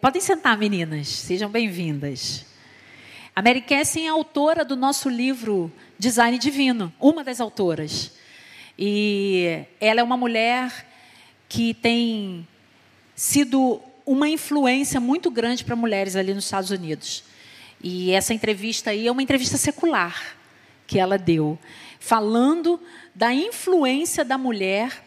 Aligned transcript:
Podem 0.00 0.22
sentar, 0.22 0.56
meninas. 0.56 1.08
Sejam 1.08 1.50
bem-vindas. 1.50 2.46
A 3.34 3.42
Mary 3.42 3.60
Kessen 3.60 4.06
é 4.06 4.10
autora 4.10 4.64
do 4.64 4.76
nosso 4.76 5.08
livro 5.08 5.72
Design 5.98 6.38
Divino, 6.38 6.92
uma 7.00 7.24
das 7.24 7.40
autoras. 7.40 8.12
E 8.78 9.64
ela 9.80 10.00
é 10.00 10.04
uma 10.04 10.16
mulher 10.16 10.86
que 11.48 11.74
tem 11.74 12.46
sido 13.16 13.80
uma 14.04 14.28
influência 14.28 15.00
muito 15.00 15.32
grande 15.32 15.64
para 15.64 15.74
mulheres 15.74 16.14
ali 16.14 16.32
nos 16.32 16.44
Estados 16.44 16.70
Unidos. 16.70 17.24
E 17.82 18.12
essa 18.12 18.32
entrevista 18.32 18.90
aí 18.90 19.08
é 19.08 19.10
uma 19.10 19.22
entrevista 19.22 19.56
secular 19.56 20.36
que 20.86 21.00
ela 21.00 21.18
deu, 21.18 21.58
falando 21.98 22.80
da 23.12 23.34
influência 23.34 24.24
da 24.24 24.38
mulher 24.38 25.05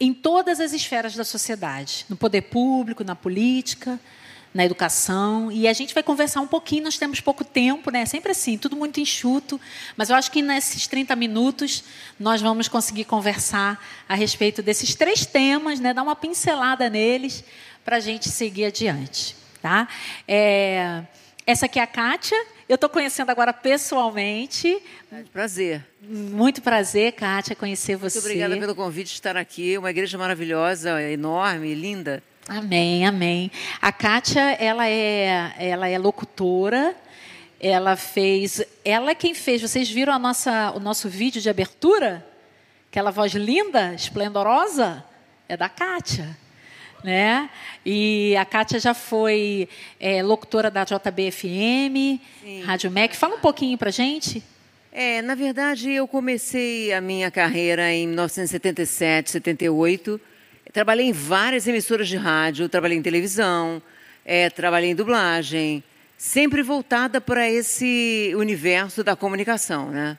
em 0.00 0.14
todas 0.14 0.60
as 0.60 0.72
esferas 0.72 1.14
da 1.14 1.24
sociedade, 1.24 2.06
no 2.08 2.16
poder 2.16 2.42
público, 2.42 3.04
na 3.04 3.14
política, 3.14 4.00
na 4.52 4.64
educação. 4.64 5.52
E 5.52 5.68
a 5.68 5.72
gente 5.72 5.94
vai 5.94 6.02
conversar 6.02 6.40
um 6.40 6.46
pouquinho, 6.46 6.84
nós 6.84 6.98
temos 6.98 7.20
pouco 7.20 7.44
tempo, 7.44 7.90
né? 7.90 8.04
Sempre 8.06 8.32
assim, 8.32 8.58
tudo 8.58 8.76
muito 8.76 8.98
enxuto. 8.98 9.60
Mas 9.96 10.10
eu 10.10 10.16
acho 10.16 10.30
que 10.30 10.42
nesses 10.42 10.86
30 10.86 11.14
minutos 11.14 11.84
nós 12.18 12.40
vamos 12.40 12.66
conseguir 12.66 13.04
conversar 13.04 13.84
a 14.08 14.14
respeito 14.14 14.62
desses 14.62 14.94
três 14.94 15.26
temas, 15.26 15.78
né? 15.78 15.94
Dar 15.94 16.02
uma 16.02 16.16
pincelada 16.16 16.88
neles 16.88 17.44
para 17.84 17.96
a 17.96 18.00
gente 18.00 18.28
seguir 18.28 18.66
adiante. 18.66 19.36
Tá? 19.62 19.86
É, 20.26 21.02
essa 21.46 21.66
aqui 21.66 21.78
é 21.78 21.82
a 21.82 21.86
Kátia. 21.86 22.38
Eu 22.70 22.76
estou 22.76 22.88
conhecendo 22.88 23.30
agora 23.30 23.52
pessoalmente. 23.52 24.80
Prazer. 25.32 25.84
Muito 26.00 26.62
prazer, 26.62 27.10
Kátia, 27.10 27.56
conhecer 27.56 27.96
você. 27.96 28.18
Muito 28.20 28.26
obrigada 28.26 28.56
pelo 28.56 28.76
convite 28.76 29.08
de 29.08 29.14
estar 29.14 29.36
aqui. 29.36 29.76
Uma 29.76 29.90
igreja 29.90 30.16
maravilhosa, 30.16 31.02
enorme, 31.02 31.74
linda. 31.74 32.22
Amém, 32.46 33.04
amém. 33.04 33.50
A 33.82 33.90
Kátia, 33.90 34.52
ela 34.52 34.86
é, 34.86 35.52
ela 35.58 35.88
é 35.88 35.98
locutora. 35.98 36.94
Ela 37.58 37.96
fez, 37.96 38.62
ela 38.84 39.10
é 39.10 39.14
quem 39.16 39.34
fez. 39.34 39.60
Vocês 39.60 39.90
viram 39.90 40.12
a 40.12 40.18
nossa, 40.20 40.70
o 40.70 40.78
nosso 40.78 41.08
vídeo 41.08 41.42
de 41.42 41.50
abertura? 41.50 42.24
Aquela 42.88 43.10
voz 43.10 43.32
linda, 43.32 43.94
esplendorosa, 43.94 45.04
é 45.48 45.56
da 45.56 45.68
Kátia 45.68 46.38
né? 47.02 47.48
E 47.84 48.36
a 48.36 48.44
Kátia 48.44 48.78
já 48.78 48.94
foi 48.94 49.68
é, 49.98 50.22
locutora 50.22 50.70
da 50.70 50.84
JBFM, 50.84 52.20
Sim. 52.42 52.62
Rádio 52.64 52.90
MEC. 52.90 53.16
Fala 53.16 53.36
um 53.36 53.40
pouquinho 53.40 53.78
para 53.78 53.90
gente. 53.90 54.42
É, 54.92 55.22
na 55.22 55.34
verdade, 55.34 55.90
eu 55.90 56.08
comecei 56.08 56.92
a 56.92 57.00
minha 57.00 57.30
carreira 57.30 57.92
em 57.92 58.06
1977, 58.08 59.30
78. 59.30 60.20
Trabalhei 60.72 61.06
em 61.06 61.12
várias 61.12 61.66
emissoras 61.66 62.08
de 62.08 62.16
rádio, 62.16 62.68
trabalhei 62.68 62.98
em 62.98 63.02
televisão, 63.02 63.82
é, 64.24 64.50
trabalhei 64.50 64.90
em 64.90 64.94
dublagem, 64.94 65.82
sempre 66.16 66.62
voltada 66.62 67.20
para 67.20 67.48
esse 67.48 68.32
universo 68.36 69.02
da 69.02 69.16
comunicação, 69.16 69.90
né? 69.90 70.18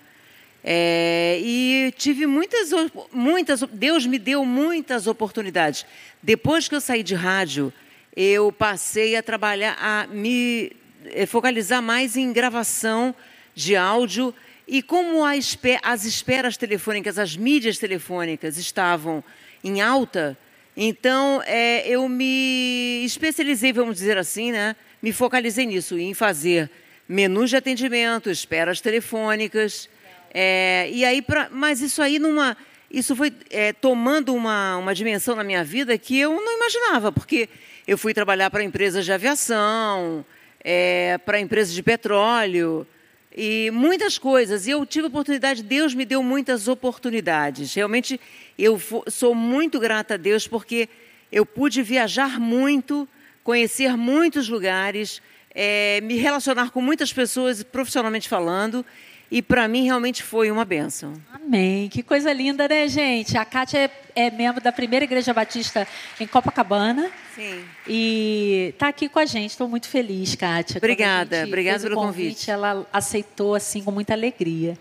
É, 0.63 1.39
e 1.41 1.93
tive 1.97 2.25
muitas, 2.27 2.69
muitas, 3.11 3.61
Deus 3.71 4.05
me 4.05 4.19
deu 4.19 4.45
muitas 4.45 5.07
oportunidades. 5.07 5.85
Depois 6.21 6.67
que 6.67 6.75
eu 6.75 6.81
saí 6.81 7.01
de 7.01 7.15
rádio, 7.15 7.73
eu 8.15 8.51
passei 8.51 9.15
a 9.15 9.23
trabalhar, 9.23 9.75
a 9.79 10.05
me 10.07 10.71
eh, 11.05 11.25
focalizar 11.25 11.81
mais 11.81 12.15
em 12.15 12.31
gravação 12.31 13.15
de 13.55 13.75
áudio. 13.75 14.33
E 14.67 14.81
como 14.81 15.23
as 15.25 16.05
esperas 16.05 16.57
telefônicas, 16.57 17.17
as 17.17 17.35
mídias 17.35 17.77
telefônicas 17.77 18.57
estavam 18.57 19.23
em 19.63 19.81
alta, 19.81 20.37
então 20.75 21.41
é, 21.45 21.87
eu 21.87 22.07
me 22.07 23.03
especializei, 23.03 23.73
vamos 23.73 23.95
dizer 23.95 24.17
assim, 24.17 24.51
né? 24.51 24.75
me 25.01 25.11
focalizei 25.11 25.65
nisso, 25.65 25.97
em 25.97 26.13
fazer 26.13 26.69
menus 27.07 27.49
de 27.49 27.57
atendimento, 27.57 28.29
esperas 28.29 28.79
telefônicas. 28.79 29.89
É, 30.33 30.89
e 30.91 31.03
aí, 31.03 31.21
pra, 31.21 31.49
mas 31.51 31.81
isso 31.81 32.01
aí 32.01 32.17
numa, 32.17 32.55
isso 32.89 33.15
foi 33.15 33.33
é, 33.49 33.73
tomando 33.73 34.33
uma, 34.33 34.77
uma 34.77 34.95
dimensão 34.95 35.35
na 35.35 35.43
minha 35.43 35.63
vida 35.63 35.97
que 35.97 36.17
eu 36.17 36.31
não 36.31 36.55
imaginava, 36.55 37.11
porque 37.11 37.49
eu 37.85 37.97
fui 37.97 38.13
trabalhar 38.13 38.49
para 38.49 38.63
empresas 38.63 39.03
de 39.03 39.11
aviação, 39.11 40.25
é, 40.63 41.17
para 41.17 41.39
empresas 41.39 41.73
de 41.73 41.83
petróleo 41.83 42.87
e 43.35 43.69
muitas 43.73 44.17
coisas. 44.17 44.67
E 44.67 44.71
eu 44.71 44.85
tive 44.85 45.07
oportunidade, 45.07 45.63
Deus 45.63 45.93
me 45.93 46.05
deu 46.05 46.23
muitas 46.23 46.69
oportunidades. 46.69 47.73
Realmente 47.73 48.19
eu 48.57 48.79
sou 49.07 49.35
muito 49.35 49.79
grata 49.79 50.13
a 50.13 50.17
Deus 50.17 50.47
porque 50.47 50.87
eu 51.29 51.45
pude 51.45 51.81
viajar 51.81 52.39
muito, 52.39 53.07
conhecer 53.43 53.97
muitos 53.97 54.47
lugares, 54.47 55.21
é, 55.53 55.99
me 56.01 56.15
relacionar 56.15 56.71
com 56.71 56.81
muitas 56.81 57.11
pessoas 57.11 57.63
profissionalmente 57.63 58.29
falando 58.29 58.85
e 59.31 59.41
para 59.41 59.65
mim 59.65 59.85
realmente 59.85 60.21
foi 60.21 60.51
uma 60.51 60.65
benção. 60.65 61.13
Amém. 61.33 61.87
Que 61.87 62.03
coisa 62.03 62.33
linda, 62.33 62.67
né, 62.67 62.85
gente? 62.89 63.37
A 63.37 63.45
Kátia 63.45 63.89
é, 64.13 64.25
é 64.25 64.29
membro 64.29 64.61
da 64.61 64.73
primeira 64.73 65.05
Igreja 65.05 65.33
Batista 65.33 65.87
em 66.19 66.27
Copacabana. 66.27 67.09
Sim. 67.33 67.63
E 67.87 68.71
está 68.73 68.89
aqui 68.89 69.07
com 69.07 69.19
a 69.19 69.25
gente. 69.25 69.51
Estou 69.51 69.69
muito 69.69 69.87
feliz, 69.87 70.35
Kátia. 70.35 70.79
Obrigada, 70.79 71.45
obrigada 71.47 71.81
pelo 71.81 71.95
convite, 71.95 72.23
convite. 72.23 72.51
Ela 72.51 72.85
aceitou 72.91 73.55
assim 73.55 73.81
com 73.81 73.91
muita 73.91 74.11
alegria. 74.11 74.77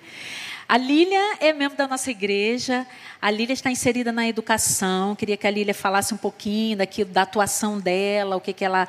A 0.68 0.76
Lília 0.76 1.36
é 1.40 1.52
membro 1.52 1.78
da 1.78 1.86
nossa 1.86 2.10
igreja. 2.10 2.84
A 3.22 3.30
Lília 3.30 3.52
está 3.54 3.70
inserida 3.70 4.10
na 4.10 4.26
educação. 4.26 5.14
Queria 5.14 5.36
que 5.36 5.46
a 5.46 5.50
Lília 5.50 5.74
falasse 5.74 6.12
um 6.12 6.16
pouquinho 6.16 6.76
daqui, 6.76 7.04
da 7.04 7.22
atuação 7.22 7.78
dela, 7.78 8.36
o 8.36 8.40
que, 8.40 8.52
que 8.52 8.64
ela, 8.64 8.88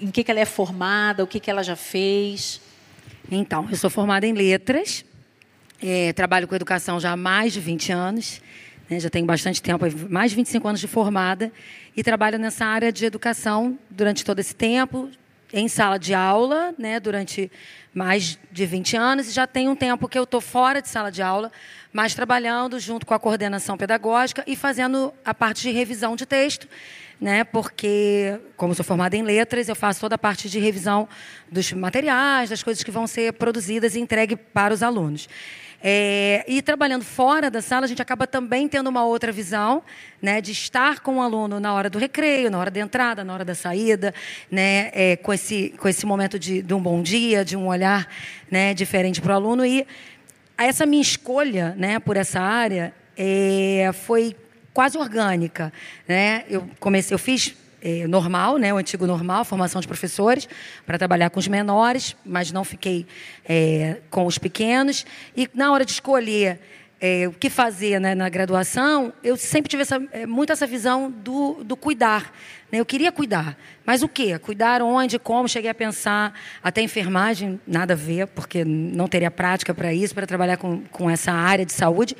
em 0.00 0.10
que, 0.10 0.24
que 0.24 0.30
ela 0.30 0.40
é 0.40 0.44
formada, 0.46 1.24
o 1.24 1.26
que, 1.26 1.40
que 1.40 1.50
ela 1.50 1.62
já 1.62 1.76
fez. 1.76 2.60
Então, 3.30 3.66
eu 3.70 3.76
sou 3.76 3.88
formada 3.88 4.26
em 4.26 4.32
letras, 4.32 5.04
é, 5.82 6.12
trabalho 6.12 6.46
com 6.46 6.54
educação 6.54 7.00
já 7.00 7.12
há 7.12 7.16
mais 7.16 7.52
de 7.52 7.60
20 7.60 7.90
anos, 7.92 8.40
né, 8.88 9.00
já 9.00 9.08
tenho 9.08 9.24
bastante 9.24 9.62
tempo, 9.62 9.84
mais 10.10 10.30
de 10.30 10.36
25 10.36 10.68
anos 10.68 10.80
de 10.80 10.86
formada, 10.86 11.50
e 11.96 12.02
trabalho 12.02 12.38
nessa 12.38 12.66
área 12.66 12.92
de 12.92 13.04
educação 13.04 13.78
durante 13.90 14.24
todo 14.24 14.38
esse 14.40 14.54
tempo, 14.54 15.08
em 15.52 15.68
sala 15.68 15.98
de 15.98 16.14
aula, 16.14 16.74
né, 16.78 16.98
durante 16.98 17.50
mais 17.92 18.38
de 18.50 18.66
20 18.66 18.96
anos, 18.96 19.28
e 19.28 19.30
já 19.30 19.46
tem 19.46 19.68
um 19.68 19.76
tempo 19.76 20.08
que 20.08 20.18
eu 20.18 20.24
estou 20.24 20.40
fora 20.40 20.82
de 20.82 20.88
sala 20.88 21.10
de 21.10 21.22
aula, 21.22 21.52
mas 21.92 22.14
trabalhando 22.14 22.78
junto 22.80 23.06
com 23.06 23.14
a 23.14 23.18
coordenação 23.18 23.76
pedagógica 23.76 24.42
e 24.46 24.56
fazendo 24.56 25.12
a 25.24 25.32
parte 25.32 25.62
de 25.62 25.70
revisão 25.70 26.16
de 26.16 26.26
texto 26.26 26.68
né? 27.20 27.44
Porque, 27.44 28.38
como 28.56 28.74
sou 28.74 28.84
formada 28.84 29.16
em 29.16 29.22
letras, 29.22 29.68
eu 29.68 29.74
faço 29.74 30.00
toda 30.00 30.14
a 30.14 30.18
parte 30.18 30.48
de 30.48 30.58
revisão 30.58 31.08
dos 31.50 31.72
materiais, 31.72 32.50
das 32.50 32.62
coisas 32.62 32.82
que 32.82 32.90
vão 32.90 33.06
ser 33.06 33.32
produzidas 33.34 33.94
e 33.94 34.00
entregue 34.00 34.36
para 34.36 34.74
os 34.74 34.82
alunos. 34.82 35.28
É, 35.86 36.42
e 36.48 36.62
trabalhando 36.62 37.04
fora 37.04 37.50
da 37.50 37.60
sala, 37.60 37.84
a 37.84 37.86
gente 37.86 38.00
acaba 38.00 38.26
também 38.26 38.66
tendo 38.66 38.88
uma 38.88 39.04
outra 39.04 39.30
visão, 39.30 39.82
né, 40.22 40.40
de 40.40 40.50
estar 40.50 41.00
com 41.00 41.18
o 41.18 41.20
aluno 41.20 41.60
na 41.60 41.74
hora 41.74 41.90
do 41.90 41.98
recreio, 41.98 42.50
na 42.50 42.58
hora 42.58 42.70
da 42.70 42.80
entrada, 42.80 43.22
na 43.22 43.34
hora 43.34 43.44
da 43.44 43.54
saída, 43.54 44.14
né, 44.50 44.90
é, 44.94 45.16
com, 45.16 45.30
esse, 45.30 45.74
com 45.76 45.86
esse 45.86 46.06
momento 46.06 46.38
de, 46.38 46.62
de 46.62 46.72
um 46.72 46.80
bom 46.80 47.02
dia, 47.02 47.44
de 47.44 47.54
um 47.54 47.66
olhar 47.66 48.08
né, 48.50 48.72
diferente 48.72 49.20
para 49.20 49.34
o 49.34 49.36
aluno. 49.36 49.62
E 49.62 49.86
essa 50.56 50.86
minha 50.86 51.02
escolha 51.02 51.74
né, 51.76 51.98
por 51.98 52.16
essa 52.16 52.40
área 52.40 52.94
é, 53.14 53.90
foi 53.92 54.34
quase 54.72 54.96
orgânica. 54.96 55.70
Né? 56.08 56.46
Eu 56.48 56.66
comecei, 56.80 57.14
eu 57.14 57.18
fiz 57.18 57.54
é, 57.84 58.06
normal, 58.06 58.56
né, 58.56 58.72
o 58.72 58.78
antigo 58.78 59.06
normal, 59.06 59.44
formação 59.44 59.78
de 59.78 59.86
professores, 59.86 60.48
para 60.86 60.96
trabalhar 60.96 61.28
com 61.28 61.38
os 61.38 61.46
menores, 61.46 62.16
mas 62.24 62.50
não 62.50 62.64
fiquei 62.64 63.06
é, 63.46 63.98
com 64.08 64.24
os 64.24 64.38
pequenos. 64.38 65.04
E 65.36 65.50
na 65.54 65.70
hora 65.70 65.84
de 65.84 65.92
escolher 65.92 66.58
é, 66.98 67.28
o 67.28 67.32
que 67.32 67.50
fazer 67.50 68.00
né, 68.00 68.14
na 68.14 68.30
graduação, 68.30 69.12
eu 69.22 69.36
sempre 69.36 69.68
tive 69.68 69.82
essa, 69.82 70.02
é, 70.12 70.24
muito 70.24 70.50
essa 70.50 70.66
visão 70.66 71.10
do, 71.10 71.62
do 71.62 71.76
cuidar. 71.76 72.32
Né? 72.72 72.80
Eu 72.80 72.86
queria 72.86 73.12
cuidar, 73.12 73.54
mas 73.84 74.02
o 74.02 74.08
quê? 74.08 74.38
Cuidar 74.38 74.80
onde, 74.80 75.18
como? 75.18 75.46
Cheguei 75.46 75.70
a 75.70 75.74
pensar, 75.74 76.32
até 76.62 76.80
enfermagem, 76.80 77.60
nada 77.66 77.92
a 77.92 77.96
ver, 77.96 78.28
porque 78.28 78.64
não 78.64 79.06
teria 79.06 79.30
prática 79.30 79.74
para 79.74 79.92
isso, 79.92 80.14
para 80.14 80.26
trabalhar 80.26 80.56
com, 80.56 80.80
com 80.90 81.10
essa 81.10 81.32
área 81.32 81.66
de 81.66 81.72
saúde. 81.74 82.16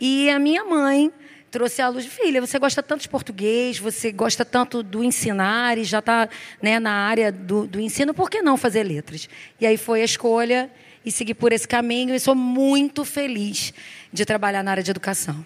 E 0.00 0.28
a 0.30 0.38
minha 0.40 0.64
mãe 0.64 1.12
trouxe 1.50 1.82
à 1.82 1.88
luz, 1.88 2.06
filha, 2.06 2.40
você 2.40 2.58
gosta 2.58 2.82
tanto 2.82 3.02
de 3.02 3.08
português, 3.08 3.78
você 3.78 4.12
gosta 4.12 4.44
tanto 4.44 4.82
do 4.82 5.02
ensinar 5.02 5.76
e 5.76 5.84
já 5.84 5.98
está 5.98 6.28
né, 6.62 6.78
na 6.78 6.92
área 6.92 7.32
do, 7.32 7.66
do 7.66 7.80
ensino, 7.80 8.14
por 8.14 8.30
que 8.30 8.40
não 8.40 8.56
fazer 8.56 8.84
letras? 8.84 9.28
E 9.60 9.66
aí 9.66 9.76
foi 9.76 10.02
a 10.02 10.04
escolha 10.04 10.70
e 11.04 11.10
seguir 11.10 11.34
por 11.34 11.52
esse 11.52 11.66
caminho 11.66 12.14
e 12.14 12.20
sou 12.20 12.34
muito 12.34 13.04
feliz 13.04 13.74
de 14.12 14.24
trabalhar 14.24 14.62
na 14.62 14.70
área 14.70 14.82
de 14.82 14.90
educação. 14.90 15.44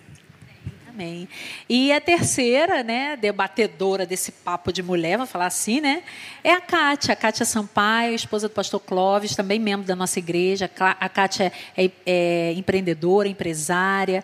Amém. 0.94 1.28
E 1.68 1.90
a 1.90 2.00
terceira, 2.00 2.84
né, 2.84 3.16
debatedora 3.16 4.06
desse 4.06 4.30
papo 4.30 4.72
de 4.72 4.80
mulher, 4.80 5.18
vou 5.18 5.26
falar 5.26 5.46
assim, 5.46 5.80
né, 5.80 6.04
é 6.44 6.52
a 6.52 6.60
Kátia, 6.60 7.14
a 7.14 7.16
Kátia 7.16 7.44
Sampaio, 7.44 8.14
esposa 8.14 8.48
do 8.48 8.54
pastor 8.54 8.78
Clóvis, 8.78 9.34
também 9.34 9.58
membro 9.58 9.84
da 9.84 9.96
nossa 9.96 10.20
igreja. 10.20 10.70
A 10.78 11.08
Kátia 11.08 11.52
é, 11.76 11.84
é, 11.86 11.90
é 12.06 12.52
empreendedora, 12.52 13.26
empresária, 13.26 14.22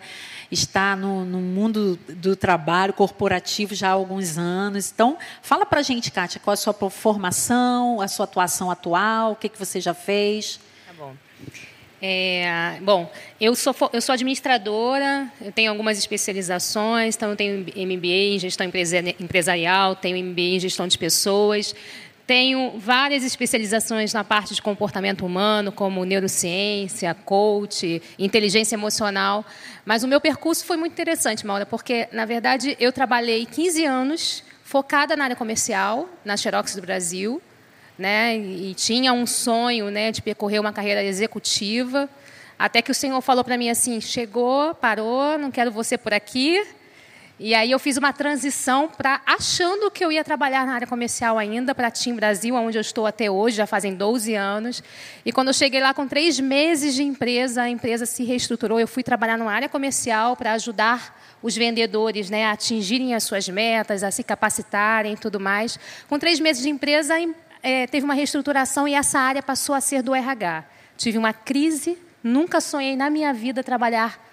está 0.51 0.95
no, 0.95 1.23
no 1.23 1.39
mundo 1.39 1.97
do 2.09 2.35
trabalho 2.35 2.93
corporativo 2.93 3.73
já 3.73 3.89
há 3.89 3.93
alguns 3.93 4.37
anos. 4.37 4.91
Então, 4.93 5.17
fala 5.41 5.65
para 5.65 5.79
a 5.79 5.83
gente, 5.83 6.11
Kátia, 6.11 6.41
qual 6.43 6.53
é 6.53 6.55
a 6.55 6.57
sua 6.57 6.73
formação, 6.89 8.01
a 8.01 8.07
sua 8.07 8.25
atuação 8.25 8.69
atual, 8.69 9.31
o 9.31 9.35
que, 9.35 9.47
que 9.47 9.57
você 9.57 9.79
já 9.79 9.93
fez? 9.93 10.59
Tá 10.85 10.93
bom. 10.97 11.15
É, 12.03 12.79
bom, 12.81 13.11
eu 13.39 13.53
sou, 13.55 13.75
eu 13.93 14.01
sou 14.01 14.13
administradora, 14.13 15.31
eu 15.39 15.51
tenho 15.51 15.69
algumas 15.69 15.99
especializações, 15.99 17.15
então 17.15 17.29
eu 17.29 17.35
tenho 17.35 17.59
MBA 17.59 18.07
em 18.07 18.39
gestão 18.39 18.65
empresarial, 19.19 19.95
tenho 19.95 20.17
MBA 20.25 20.41
em 20.41 20.59
gestão 20.59 20.87
de 20.87 20.97
pessoas, 20.97 21.75
tenho 22.25 22.77
várias 22.77 23.23
especializações 23.23 24.13
na 24.13 24.23
parte 24.23 24.53
de 24.53 24.61
comportamento 24.61 25.25
humano, 25.25 25.71
como 25.71 26.05
neurociência, 26.05 27.13
coach, 27.13 28.01
inteligência 28.17 28.75
emocional. 28.75 29.45
Mas 29.85 30.03
o 30.03 30.07
meu 30.07 30.21
percurso 30.21 30.65
foi 30.65 30.77
muito 30.77 30.93
interessante, 30.93 31.45
Maura, 31.45 31.65
porque, 31.65 32.07
na 32.11 32.25
verdade, 32.25 32.75
eu 32.79 32.91
trabalhei 32.91 33.45
15 33.45 33.85
anos 33.85 34.43
focada 34.63 35.15
na 35.15 35.25
área 35.25 35.35
comercial, 35.35 36.07
na 36.23 36.37
Xerox 36.37 36.75
do 36.75 36.81
Brasil, 36.81 37.41
né? 37.97 38.37
e 38.37 38.73
tinha 38.73 39.11
um 39.11 39.25
sonho 39.25 39.89
né, 39.89 40.11
de 40.11 40.21
percorrer 40.21 40.59
uma 40.59 40.71
carreira 40.71 41.03
executiva. 41.03 42.09
Até 42.57 42.81
que 42.81 42.91
o 42.91 42.95
Senhor 42.95 43.19
falou 43.21 43.43
para 43.43 43.57
mim 43.57 43.69
assim: 43.69 43.99
chegou, 43.99 44.73
parou, 44.75 45.37
não 45.37 45.51
quero 45.51 45.71
você 45.71 45.97
por 45.97 46.13
aqui 46.13 46.61
e 47.43 47.55
aí 47.55 47.71
eu 47.71 47.79
fiz 47.79 47.97
uma 47.97 48.13
transição 48.13 48.87
para 48.87 49.19
achando 49.25 49.89
que 49.89 50.05
eu 50.05 50.11
ia 50.11 50.23
trabalhar 50.23 50.63
na 50.63 50.75
área 50.75 50.85
comercial 50.85 51.39
ainda, 51.39 51.73
para 51.73 51.87
a 51.87 51.91
Team 51.91 52.15
Brasil, 52.15 52.53
onde 52.53 52.77
eu 52.77 52.81
estou 52.81 53.07
até 53.07 53.31
hoje, 53.31 53.57
já 53.57 53.65
fazem 53.65 53.95
12 53.95 54.35
anos. 54.35 54.83
E 55.25 55.31
quando 55.31 55.47
eu 55.47 55.53
cheguei 55.55 55.81
lá 55.81 55.91
com 55.91 56.07
três 56.07 56.39
meses 56.39 56.93
de 56.93 57.01
empresa, 57.01 57.63
a 57.63 57.69
empresa 57.69 58.05
se 58.05 58.23
reestruturou. 58.23 58.79
Eu 58.79 58.87
fui 58.87 59.01
trabalhar 59.01 59.39
numa 59.39 59.51
área 59.51 59.67
comercial 59.67 60.37
para 60.37 60.51
ajudar 60.51 61.19
os 61.41 61.55
vendedores 61.55 62.29
né, 62.29 62.45
a 62.45 62.51
atingirem 62.51 63.15
as 63.15 63.23
suas 63.23 63.49
metas, 63.49 64.03
a 64.03 64.11
se 64.11 64.23
capacitarem 64.23 65.13
e 65.13 65.17
tudo 65.17 65.39
mais. 65.39 65.79
Com 66.07 66.19
três 66.19 66.39
meses 66.39 66.61
de 66.61 66.69
empresa, 66.69 67.15
é, 67.63 67.87
teve 67.87 68.05
uma 68.05 68.13
reestruturação 68.13 68.87
e 68.87 68.93
essa 68.93 69.17
área 69.17 69.41
passou 69.41 69.73
a 69.73 69.81
ser 69.81 70.03
do 70.03 70.13
RH. 70.13 70.63
Tive 70.95 71.17
uma 71.17 71.33
crise, 71.33 71.97
nunca 72.23 72.61
sonhei 72.61 72.95
na 72.95 73.09
minha 73.09 73.33
vida 73.33 73.63
trabalhar 73.63 74.23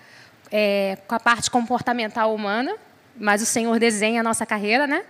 é, 0.52 0.98
com 1.08 1.14
a 1.14 1.20
parte 1.20 1.50
comportamental 1.50 2.34
humana 2.34 2.76
mas 3.18 3.42
o 3.42 3.46
Senhor 3.46 3.78
desenha 3.78 4.20
a 4.20 4.22
nossa 4.22 4.46
carreira, 4.46 4.86
né? 4.86 5.02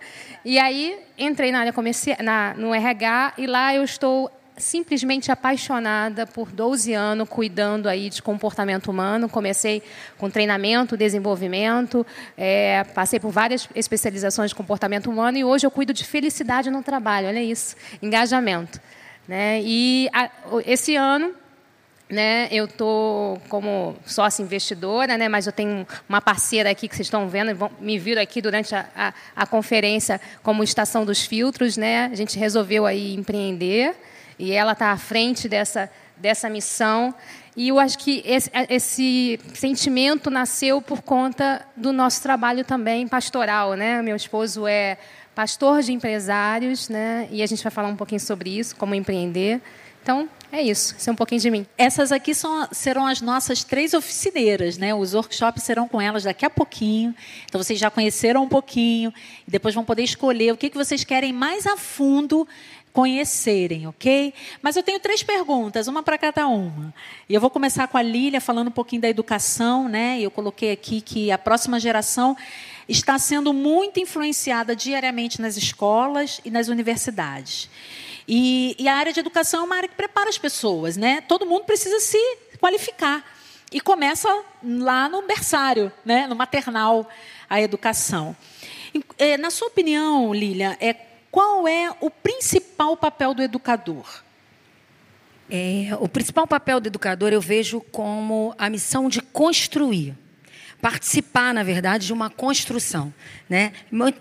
E 0.45 0.59
aí 0.59 0.99
entrei 1.19 1.53
na 1.53 1.61
área 1.61 1.73
comercial, 1.73 2.17
na, 2.23 2.55
no 2.55 2.75
RH 2.75 3.35
e 3.39 3.47
lá 3.47 3.75
eu 3.75 3.83
estou 3.83 4.31
simplesmente 4.59 5.31
apaixonada 5.31 6.27
por 6.27 6.51
12 6.51 6.93
anos 6.93 7.29
cuidando 7.29 7.89
aí 7.89 8.11
de 8.11 8.21
comportamento 8.21 8.91
humano. 8.91 9.29
Comecei 9.29 9.83
com 10.17 10.29
treinamento, 10.29 10.97
desenvolvimento, 10.97 12.05
é, 12.37 12.85
passei 12.95 13.21
por 13.21 13.31
várias 13.31 13.69
especializações 13.75 14.51
de 14.51 14.55
comportamento 14.55 15.11
humano 15.11 15.39
e 15.39 15.45
hoje 15.45 15.67
eu 15.67 15.71
cuido 15.71 15.93
de 15.93 16.05
felicidade 16.05 16.71
no 16.71 16.83
trabalho. 16.83 17.29
Olha 17.29 17.43
isso, 17.43 17.77
engajamento. 18.03 18.81
Né? 19.27 19.61
E 19.63 20.09
a, 20.13 20.31
esse 20.67 20.97
ano 20.97 21.35
né, 22.11 22.49
eu 22.51 22.65
estou 22.65 23.41
como 23.49 23.95
sócia 24.07 24.43
investidora, 24.43 25.19
né, 25.19 25.29
mas 25.29 25.47
eu 25.47 25.53
tenho 25.53 25.87
uma 26.09 26.21
parceira 26.21 26.71
aqui 26.71 26.89
que 26.89 26.97
vocês 26.97 27.07
estão 27.07 27.29
vendo, 27.29 27.71
me 27.81 27.99
viram 27.99 28.23
aqui 28.23 28.41
durante 28.41 28.75
a, 28.75 28.87
a, 28.97 29.15
a, 29.37 29.47
conferência 29.47 30.21
como 30.43 30.65
Estação 30.65 31.05
dos 31.05 31.25
Filtros. 31.25 31.77
Né, 31.77 32.07
a 32.07 32.15
gente 32.15 32.39
resolveu 32.39 32.87
aí 32.87 33.15
empreender 33.15 33.95
e 34.39 34.53
ela 34.53 34.73
está 34.73 34.93
à 34.93 34.97
frente 34.97 35.49
dessa, 35.49 35.91
dessa 36.17 36.49
missão. 36.49 37.15
E 37.55 37.69
eu 37.69 37.79
acho 37.79 37.99
que 37.99 38.23
esse, 38.25 38.51
esse, 38.71 39.41
sentimento 39.53 40.31
nasceu 40.31 40.81
por 40.81 41.03
conta 41.03 41.67
do 41.77 41.93
nosso 41.93 42.23
trabalho 42.23 42.65
também 42.65 43.07
pastoral. 43.09 43.75
Né? 43.75 44.01
Meu 44.01 44.15
esposo 44.15 44.67
é 44.67 44.97
pastor 45.35 45.83
de 45.83 45.93
empresários 45.93 46.89
né, 46.89 47.29
e 47.31 47.43
a 47.43 47.47
gente 47.47 47.63
vai 47.63 47.71
falar 47.71 47.89
um 47.89 47.97
pouquinho 47.97 48.21
sobre 48.21 48.59
isso, 48.59 48.75
como 48.77 48.95
empreender. 48.95 49.61
Então, 50.03 50.29
é 50.51 50.63
isso, 50.63 50.95
isso 50.97 51.11
é 51.11 51.13
um 51.13 51.17
pouquinho 51.17 51.41
de 51.41 51.51
mim. 51.51 51.67
Essas 51.77 52.11
aqui 52.11 52.35
são, 52.35 52.67
serão 52.73 53.07
as 53.07 53.21
nossas 53.21 53.63
três 53.63 53.93
oficineiras, 53.93 54.79
né? 54.79 54.95
Os 54.95 55.15
workshops 55.15 55.63
serão 55.63 55.87
com 55.87 56.01
elas 56.01 56.25
daqui 56.25 56.45
a 56.47 56.51
pouquinho. 56.51 57.15
Então 57.45 57.63
vocês 57.63 57.79
já 57.79 57.91
conheceram 57.91 58.45
um 58.45 58.49
pouquinho 58.49 59.13
e 59.47 59.51
depois 59.51 59.75
vão 59.75 59.85
poder 59.85 60.03
escolher 60.03 60.53
o 60.53 60.57
que, 60.57 60.71
que 60.71 60.77
vocês 60.77 61.05
querem 61.05 61.33
mais 61.33 61.67
a 61.67 61.77
fundo 61.77 62.49
conhecerem, 62.93 63.87
ok? 63.87 64.33
Mas 64.63 64.75
eu 64.75 64.83
tenho 64.83 64.99
três 64.99 65.23
perguntas, 65.23 65.87
uma 65.87 66.03
para 66.03 66.19
cada 66.19 66.49
uma. 66.49 66.93
E 67.29 67.35
eu 67.35 67.41
vou 67.41 67.51
começar 67.51 67.87
com 67.87 67.99
a 67.99 68.03
Lília 68.03 68.41
falando 68.41 68.69
um 68.69 68.73
pouquinho 68.73 69.03
da 69.03 69.09
educação, 69.09 69.89
né? 69.89 70.19
Eu 70.21 70.31
coloquei 70.31 70.73
aqui 70.73 71.01
que 71.01 71.31
a 71.31 71.39
próxima 71.39 71.79
geração 71.79 72.37
está 72.89 73.19
sendo 73.19 73.53
muito 73.53 74.01
influenciada 74.01 74.75
diariamente 74.75 75.41
nas 75.41 75.57
escolas 75.57 76.41
e 76.45 76.51
nas 76.51 76.69
universidades. 76.69 77.69
E, 78.29 78.77
e 78.79 78.87
a 78.87 78.95
área 78.95 79.11
de 79.11 79.21
educação 79.21 79.63
é 79.63 79.65
uma 79.65 79.77
área 79.77 79.89
que 79.89 79.95
prepara 79.95 80.29
as 80.29 80.37
pessoas, 80.37 80.99
né? 80.99 81.23
Todo 81.23 81.47
mundo 81.47 81.65
precisa 81.65 81.99
se 81.99 82.19
qualificar. 82.61 83.25
E 83.73 83.81
começa 83.81 84.29
lá 84.63 85.09
no 85.09 85.23
berçário, 85.23 85.91
né? 86.05 86.27
no 86.27 86.37
maternal, 86.37 87.09
a 87.49 87.61
educação. 87.61 88.37
É, 89.17 89.37
na 89.39 89.51
sua 89.51 89.69
opinião, 89.69 90.33
Lília, 90.35 90.77
é, 90.81 90.95
qual 91.31 91.67
é 91.67 91.91
o 92.01 92.11
principal 92.11 92.97
papel 92.97 93.33
do 93.33 93.43
educador? 93.43 94.23
É, 95.51 95.89
o 95.99 96.09
principal 96.09 96.47
papel 96.47 96.81
do 96.81 96.87
educador 96.87 97.33
eu 97.33 97.41
vejo 97.41 97.81
como 97.81 98.55
a 98.59 98.69
missão 98.69 99.09
de 99.09 99.23
construir 99.23 100.15
participar, 100.81 101.53
na 101.53 101.63
verdade, 101.63 102.07
de 102.07 102.13
uma 102.13 102.31
construção. 102.31 103.13
Está 103.43 103.45
né? 103.49 103.73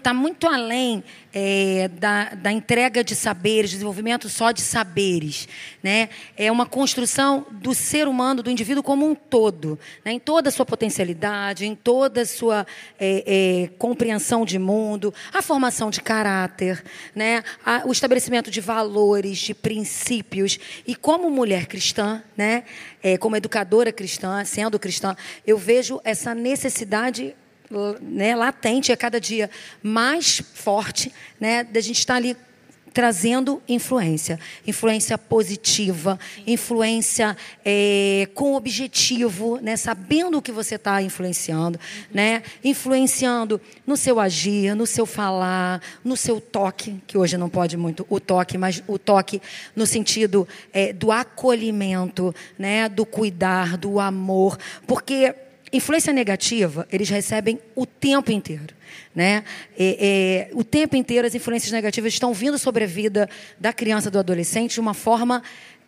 Tá 0.01 0.13
muito 0.13 0.47
além 0.47 1.03
é, 1.39 1.87
da, 1.87 2.33
da 2.33 2.51
entrega 2.51 3.03
de 3.03 3.13
saberes, 3.13 3.69
desenvolvimento 3.69 4.27
só 4.27 4.51
de 4.51 4.61
saberes. 4.61 5.47
Né? 5.83 6.09
É 6.35 6.51
uma 6.51 6.65
construção 6.65 7.45
do 7.51 7.75
ser 7.75 8.07
humano, 8.07 8.41
do 8.41 8.49
indivíduo 8.49 8.81
como 8.81 9.07
um 9.07 9.13
todo, 9.13 9.77
né? 10.03 10.13
em 10.13 10.19
toda 10.19 10.49
a 10.49 10.51
sua 10.51 10.65
potencialidade, 10.65 11.67
em 11.67 11.75
toda 11.75 12.21
a 12.21 12.25
sua 12.25 12.65
é, 12.99 13.23
é, 13.27 13.67
compreensão 13.77 14.45
de 14.45 14.57
mundo, 14.57 15.13
a 15.31 15.43
formação 15.43 15.91
de 15.91 16.01
caráter, 16.01 16.83
né? 17.13 17.43
A, 17.63 17.83
o 17.85 17.91
estabelecimento 17.91 18.49
de 18.49 18.59
valores, 18.59 19.37
de 19.37 19.53
princípios. 19.53 20.57
E 20.87 20.95
como 20.95 21.29
mulher 21.29 21.67
cristã, 21.67 22.23
né? 22.35 22.63
É, 23.03 23.15
como 23.15 23.35
educadora 23.35 23.91
cristã, 23.91 24.43
sendo 24.43 24.79
cristã, 24.79 25.15
eu 25.45 25.55
vejo 25.55 26.01
essa 26.03 26.33
necessidade 26.33 27.35
né, 28.01 28.35
latente, 28.35 28.91
a 28.91 28.97
cada 28.97 29.19
dia 29.19 29.49
mais 29.81 30.41
forte, 30.53 31.11
né, 31.39 31.63
da 31.63 31.81
gente 31.81 31.99
estar 31.99 32.15
ali 32.15 32.35
trazendo 32.97 33.61
influência, 33.69 34.39
influência 34.65 35.19
positiva, 35.19 36.19
influência 36.47 37.37
é, 37.63 38.27
com 38.33 38.55
objetivo, 38.55 39.59
né, 39.61 39.75
sabendo 39.75 40.39
o 40.39 40.41
que 40.41 40.51
você 40.51 40.75
está 40.75 40.99
influenciando, 40.99 41.79
né, 42.11 42.41
influenciando 42.63 43.61
no 43.85 43.95
seu 43.95 44.19
agir, 44.19 44.73
no 44.73 44.87
seu 44.87 45.05
falar, 45.05 45.79
no 46.03 46.17
seu 46.17 46.41
toque, 46.41 46.99
que 47.05 47.19
hoje 47.19 47.37
não 47.37 47.49
pode 47.49 47.77
muito 47.77 48.03
o 48.09 48.19
toque, 48.19 48.57
mas 48.57 48.81
o 48.87 48.97
toque 48.97 49.39
no 49.75 49.85
sentido 49.85 50.47
é, 50.73 50.91
do 50.91 51.11
acolhimento, 51.11 52.33
né, 52.57 52.89
do 52.89 53.05
cuidar, 53.05 53.77
do 53.77 53.99
amor, 53.99 54.57
porque 54.87 55.35
Influência 55.71 56.13
negativa, 56.13 56.87
eles 56.91 57.09
recebem 57.09 57.59
o 57.75 57.85
tempo 57.85 58.31
inteiro. 58.31 58.75
Né? 59.13 59.43
É, 59.77 60.49
é, 60.49 60.55
o 60.55 60.63
tempo 60.63 60.95
inteiro 60.95 61.27
as 61.27 61.35
influências 61.35 61.71
negativas 61.71 62.13
estão 62.13 62.33
vindo 62.33 62.57
sobre 62.57 62.83
a 62.83 62.87
vida 62.87 63.29
da 63.59 63.73
criança, 63.73 64.09
do 64.09 64.19
adolescente, 64.19 64.75
de 64.75 64.79
uma 64.79 64.93
forma 64.93 65.43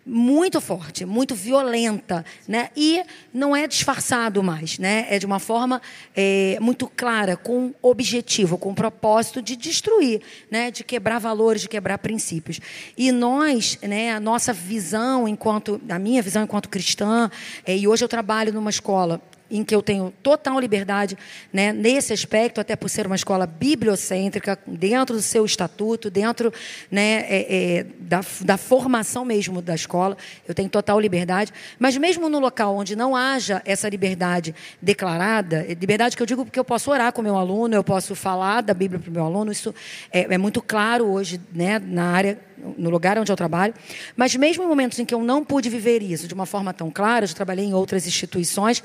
muito 0.05 0.59
forte, 0.59 1.05
muito 1.05 1.35
violenta, 1.35 2.25
né? 2.47 2.69
E 2.75 3.03
não 3.31 3.55
é 3.55 3.67
disfarçado 3.67 4.41
mais, 4.41 4.79
né? 4.79 5.05
É 5.09 5.19
de 5.19 5.25
uma 5.25 5.39
forma 5.39 5.79
é, 6.15 6.57
muito 6.59 6.87
clara, 6.87 7.37
com 7.37 7.73
objetivo, 7.81 8.57
com 8.57 8.73
propósito 8.73 9.41
de 9.41 9.55
destruir, 9.55 10.21
né? 10.49 10.71
De 10.71 10.83
quebrar 10.83 11.19
valores, 11.19 11.61
de 11.61 11.69
quebrar 11.69 11.99
princípios. 11.99 12.59
E 12.97 13.11
nós, 13.11 13.77
né? 13.83 14.11
A 14.11 14.19
nossa 14.19 14.51
visão, 14.51 15.27
enquanto 15.27 15.79
a 15.87 15.99
minha 15.99 16.21
visão 16.23 16.43
enquanto 16.43 16.69
cristã, 16.69 17.29
é, 17.63 17.77
e 17.77 17.87
hoje 17.87 18.03
eu 18.03 18.09
trabalho 18.09 18.51
numa 18.51 18.71
escola 18.71 19.21
em 19.49 19.63
que 19.63 19.73
eu 19.73 19.81
tenho 19.81 20.13
total 20.21 20.59
liberdade 20.59 21.17
né, 21.51 21.73
nesse 21.73 22.13
aspecto, 22.13 22.61
até 22.61 22.75
por 22.75 22.89
ser 22.89 23.05
uma 23.05 23.15
escola 23.15 23.47
bibliocêntrica, 23.47 24.57
dentro 24.65 25.15
do 25.15 25.21
seu 25.21 25.45
estatuto, 25.45 26.09
dentro 26.09 26.53
né, 26.91 27.25
é, 27.27 27.47
é, 27.49 27.85
da, 27.99 28.21
da 28.41 28.57
formação 28.57 29.25
mesmo 29.25 29.61
da 29.61 29.75
escola, 29.75 30.17
eu 30.47 30.53
tenho 30.53 30.69
total 30.69 30.99
liberdade. 30.99 31.51
Mas 31.77 31.97
mesmo 31.97 32.29
no 32.29 32.39
local 32.39 32.75
onde 32.75 32.95
não 32.95 33.15
haja 33.15 33.61
essa 33.65 33.89
liberdade 33.89 34.53
declarada, 34.81 35.65
liberdade 35.69 36.15
que 36.15 36.21
eu 36.21 36.27
digo 36.27 36.45
porque 36.45 36.59
eu 36.59 36.65
posso 36.65 36.91
orar 36.91 37.11
com 37.11 37.21
o 37.21 37.23
meu 37.23 37.37
aluno, 37.37 37.75
eu 37.75 37.83
posso 37.83 38.15
falar 38.15 38.61
da 38.61 38.73
Bíblia 38.73 38.99
para 38.99 39.09
o 39.09 39.13
meu 39.13 39.25
aluno, 39.25 39.51
isso 39.51 39.73
é, 40.11 40.33
é 40.33 40.37
muito 40.37 40.61
claro 40.61 41.05
hoje 41.05 41.41
né, 41.53 41.79
na 41.79 42.11
área 42.11 42.39
no 42.77 42.89
lugar 42.89 43.17
onde 43.17 43.31
eu 43.31 43.35
trabalho, 43.35 43.73
mas 44.15 44.35
mesmo 44.35 44.63
em 44.63 44.67
momentos 44.67 44.99
em 44.99 45.05
que 45.05 45.13
eu 45.13 45.23
não 45.23 45.43
pude 45.43 45.69
viver 45.69 46.01
isso 46.01 46.27
de 46.27 46.33
uma 46.33 46.45
forma 46.45 46.73
tão 46.73 46.91
clara, 46.91 47.25
eu 47.25 47.33
trabalhei 47.33 47.65
em 47.65 47.73
outras 47.73 48.05
instituições, 48.05 48.83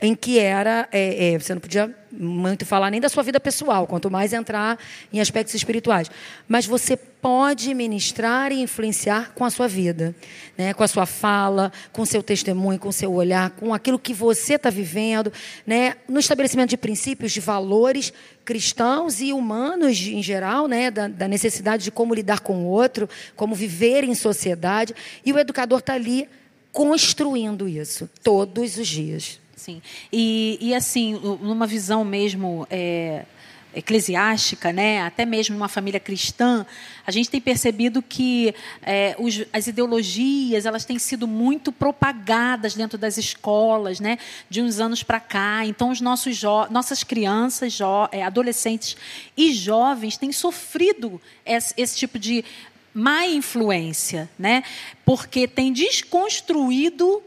em 0.00 0.14
que 0.14 0.38
era 0.38 0.88
é, 0.90 1.32
é, 1.32 1.38
você 1.38 1.54
não 1.54 1.60
podia 1.60 1.94
muito 2.10 2.66
falar 2.66 2.90
nem 2.90 3.00
da 3.00 3.08
sua 3.08 3.22
vida 3.22 3.40
pessoal, 3.40 3.86
quanto 3.86 4.10
mais 4.10 4.32
entrar 4.32 4.78
em 5.12 5.20
aspectos 5.20 5.54
espirituais. 5.54 6.10
Mas 6.46 6.66
você 6.66 6.96
pode 6.96 7.72
ministrar 7.72 8.52
e 8.52 8.60
influenciar 8.60 9.32
com 9.34 9.44
a 9.44 9.50
sua 9.50 9.68
vida, 9.68 10.14
né? 10.58 10.74
com 10.74 10.82
a 10.82 10.88
sua 10.88 11.06
fala, 11.06 11.72
com 11.92 12.02
o 12.02 12.06
seu 12.06 12.22
testemunho, 12.22 12.78
com 12.78 12.88
o 12.88 12.92
seu 12.92 13.12
olhar, 13.12 13.50
com 13.50 13.72
aquilo 13.72 13.98
que 13.98 14.12
você 14.12 14.54
está 14.54 14.68
vivendo, 14.70 15.32
né? 15.66 15.94
no 16.08 16.18
estabelecimento 16.18 16.70
de 16.70 16.76
princípios, 16.76 17.32
de 17.32 17.40
valores 17.40 18.12
cristãos 18.44 19.20
e 19.20 19.32
humanos 19.32 19.98
em 20.00 20.22
geral, 20.22 20.66
né? 20.66 20.90
da, 20.90 21.08
da 21.08 21.28
necessidade 21.28 21.84
de 21.84 21.90
como 21.90 22.14
lidar 22.14 22.40
com 22.40 22.64
o 22.64 22.66
outro, 22.66 23.08
como 23.36 23.54
viver 23.54 24.04
em 24.04 24.14
sociedade. 24.14 24.94
E 25.24 25.32
o 25.32 25.38
educador 25.38 25.78
está 25.78 25.94
ali 25.94 26.28
construindo 26.72 27.68
isso 27.68 28.10
todos 28.22 28.76
os 28.76 28.88
dias. 28.88 29.41
Sim. 29.62 29.80
E, 30.12 30.58
e 30.60 30.74
assim, 30.74 31.12
numa 31.40 31.68
visão 31.68 32.04
mesmo 32.04 32.66
é, 32.68 33.24
eclesiástica, 33.72 34.72
né, 34.72 35.02
até 35.02 35.24
mesmo 35.24 35.54
numa 35.54 35.68
família 35.68 36.00
cristã, 36.00 36.66
a 37.06 37.12
gente 37.12 37.30
tem 37.30 37.40
percebido 37.40 38.02
que 38.02 38.52
é, 38.82 39.14
os, 39.20 39.44
as 39.52 39.68
ideologias 39.68 40.66
elas 40.66 40.84
têm 40.84 40.98
sido 40.98 41.28
muito 41.28 41.70
propagadas 41.70 42.74
dentro 42.74 42.98
das 42.98 43.16
escolas, 43.18 44.00
né, 44.00 44.18
de 44.50 44.60
uns 44.60 44.80
anos 44.80 45.04
para 45.04 45.20
cá. 45.20 45.64
Então, 45.64 45.90
os 45.90 46.00
nossos 46.00 46.42
nossas 46.70 47.04
crianças, 47.04 47.78
é, 48.10 48.24
adolescentes 48.24 48.96
e 49.36 49.52
jovens 49.52 50.16
têm 50.16 50.32
sofrido 50.32 51.20
esse, 51.46 51.72
esse 51.76 51.96
tipo 51.96 52.18
de 52.18 52.44
má 52.92 53.28
influência, 53.28 54.28
né, 54.36 54.64
porque 55.04 55.46
tem 55.46 55.72
desconstruído 55.72 57.22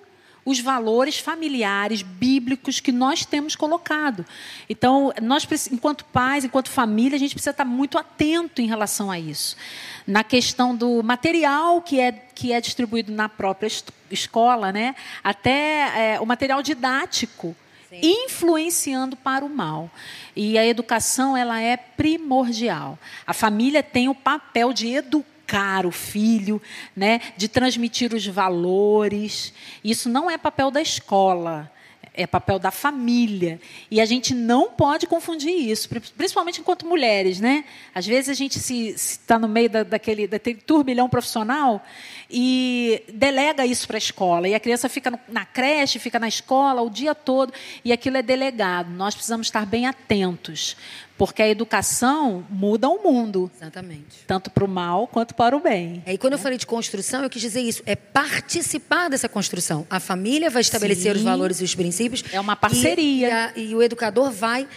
os 0.45 0.59
valores 0.59 1.17
familiares 1.17 2.03
bíblicos 2.03 2.79
que 2.79 2.91
nós 2.91 3.25
temos 3.25 3.55
colocado. 3.55 4.23
Então, 4.69 5.11
nós, 5.19 5.47
enquanto 5.71 6.05
pais, 6.05 6.45
enquanto 6.45 6.69
família, 6.69 7.15
a 7.15 7.19
gente 7.19 7.33
precisa 7.33 7.49
estar 7.49 7.65
muito 7.65 7.97
atento 7.97 8.61
em 8.61 8.67
relação 8.67 9.09
a 9.09 9.19
isso. 9.19 9.57
Na 10.05 10.23
questão 10.23 10.75
do 10.75 11.01
material 11.01 11.81
que 11.81 11.99
é, 11.99 12.11
que 12.11 12.53
é 12.53 12.61
distribuído 12.61 13.11
na 13.11 13.27
própria 13.27 13.67
escola, 14.11 14.71
né? 14.71 14.95
até 15.23 16.13
é, 16.13 16.19
o 16.19 16.25
material 16.25 16.61
didático. 16.61 17.55
Influenciando 18.03 19.15
para 19.15 19.45
o 19.45 19.49
mal. 19.49 19.89
E 20.35 20.57
a 20.57 20.65
educação 20.65 21.37
ela 21.37 21.61
é 21.61 21.77
primordial. 21.77 22.99
A 23.25 23.33
família 23.33 23.81
tem 23.81 24.09
o 24.09 24.15
papel 24.15 24.73
de 24.73 24.89
educar 24.89 25.34
educar 25.45 25.85
o 25.85 25.91
filho, 25.91 26.61
né, 26.95 27.21
de 27.37 27.47
transmitir 27.47 28.13
os 28.13 28.25
valores. 28.25 29.53
Isso 29.83 30.09
não 30.09 30.29
é 30.29 30.37
papel 30.37 30.71
da 30.71 30.81
escola, 30.81 31.71
é 32.13 32.25
papel 32.25 32.57
da 32.57 32.71
família. 32.71 33.59
E 33.91 34.01
a 34.01 34.05
gente 34.05 34.33
não 34.33 34.71
pode 34.71 35.05
confundir 35.05 35.53
isso, 35.53 35.87
principalmente 36.17 36.61
enquanto 36.61 36.87
mulheres. 36.87 37.39
Né? 37.39 37.63
Às 37.93 38.07
vezes 38.07 38.29
a 38.29 38.33
gente 38.33 38.59
se 38.59 38.87
está 38.89 39.37
no 39.37 39.47
meio 39.47 39.69
da, 39.69 39.83
daquele, 39.83 40.27
daquele 40.27 40.59
turbilhão 40.59 41.07
profissional 41.07 41.83
e 42.29 43.03
delega 43.13 43.65
isso 43.65 43.85
para 43.85 43.97
a 43.97 43.99
escola. 43.99 44.47
E 44.47 44.55
a 44.55 44.59
criança 44.59 44.89
fica 44.89 45.19
na 45.27 45.45
creche, 45.45 45.99
fica 45.99 46.17
na 46.17 46.27
escola 46.27 46.81
o 46.81 46.89
dia 46.89 47.13
todo, 47.13 47.53
e 47.83 47.93
aquilo 47.93 48.17
é 48.17 48.21
delegado. 48.21 48.89
Nós 48.89 49.13
precisamos 49.13 49.47
estar 49.47 49.65
bem 49.65 49.85
atentos, 49.85 50.75
porque 51.17 51.41
a 51.41 51.47
educação 51.47 52.45
muda 52.49 52.89
o 52.89 53.01
mundo. 53.01 53.49
Exatamente. 53.55 54.25
Tanto 54.27 54.49
para 54.49 54.65
o 54.65 54.67
mal 54.67 55.07
quanto 55.07 55.33
para 55.33 55.55
o 55.55 55.59
bem. 55.59 56.03
É, 56.05 56.13
e 56.13 56.17
quando 56.17 56.33
né? 56.33 56.39
eu 56.39 56.41
falei 56.41 56.57
de 56.57 56.67
construção, 56.67 57.23
eu 57.23 57.29
quis 57.29 57.41
dizer 57.41 57.61
isso. 57.61 57.81
É 57.85 57.95
participar 57.95 59.09
dessa 59.09 59.29
construção. 59.29 59.87
A 59.89 59.99
família 59.99 60.49
vai 60.49 60.61
estabelecer 60.61 61.13
Sim. 61.13 61.19
os 61.19 61.23
valores 61.23 61.61
e 61.61 61.63
os 61.63 61.73
princípios. 61.73 62.23
É 62.31 62.39
uma 62.39 62.55
parceria. 62.55 63.27
E, 63.27 63.29
e, 63.29 63.31
a, 63.31 63.53
e 63.55 63.75
o 63.75 63.81
educador 63.81 64.29
vai 64.29 64.67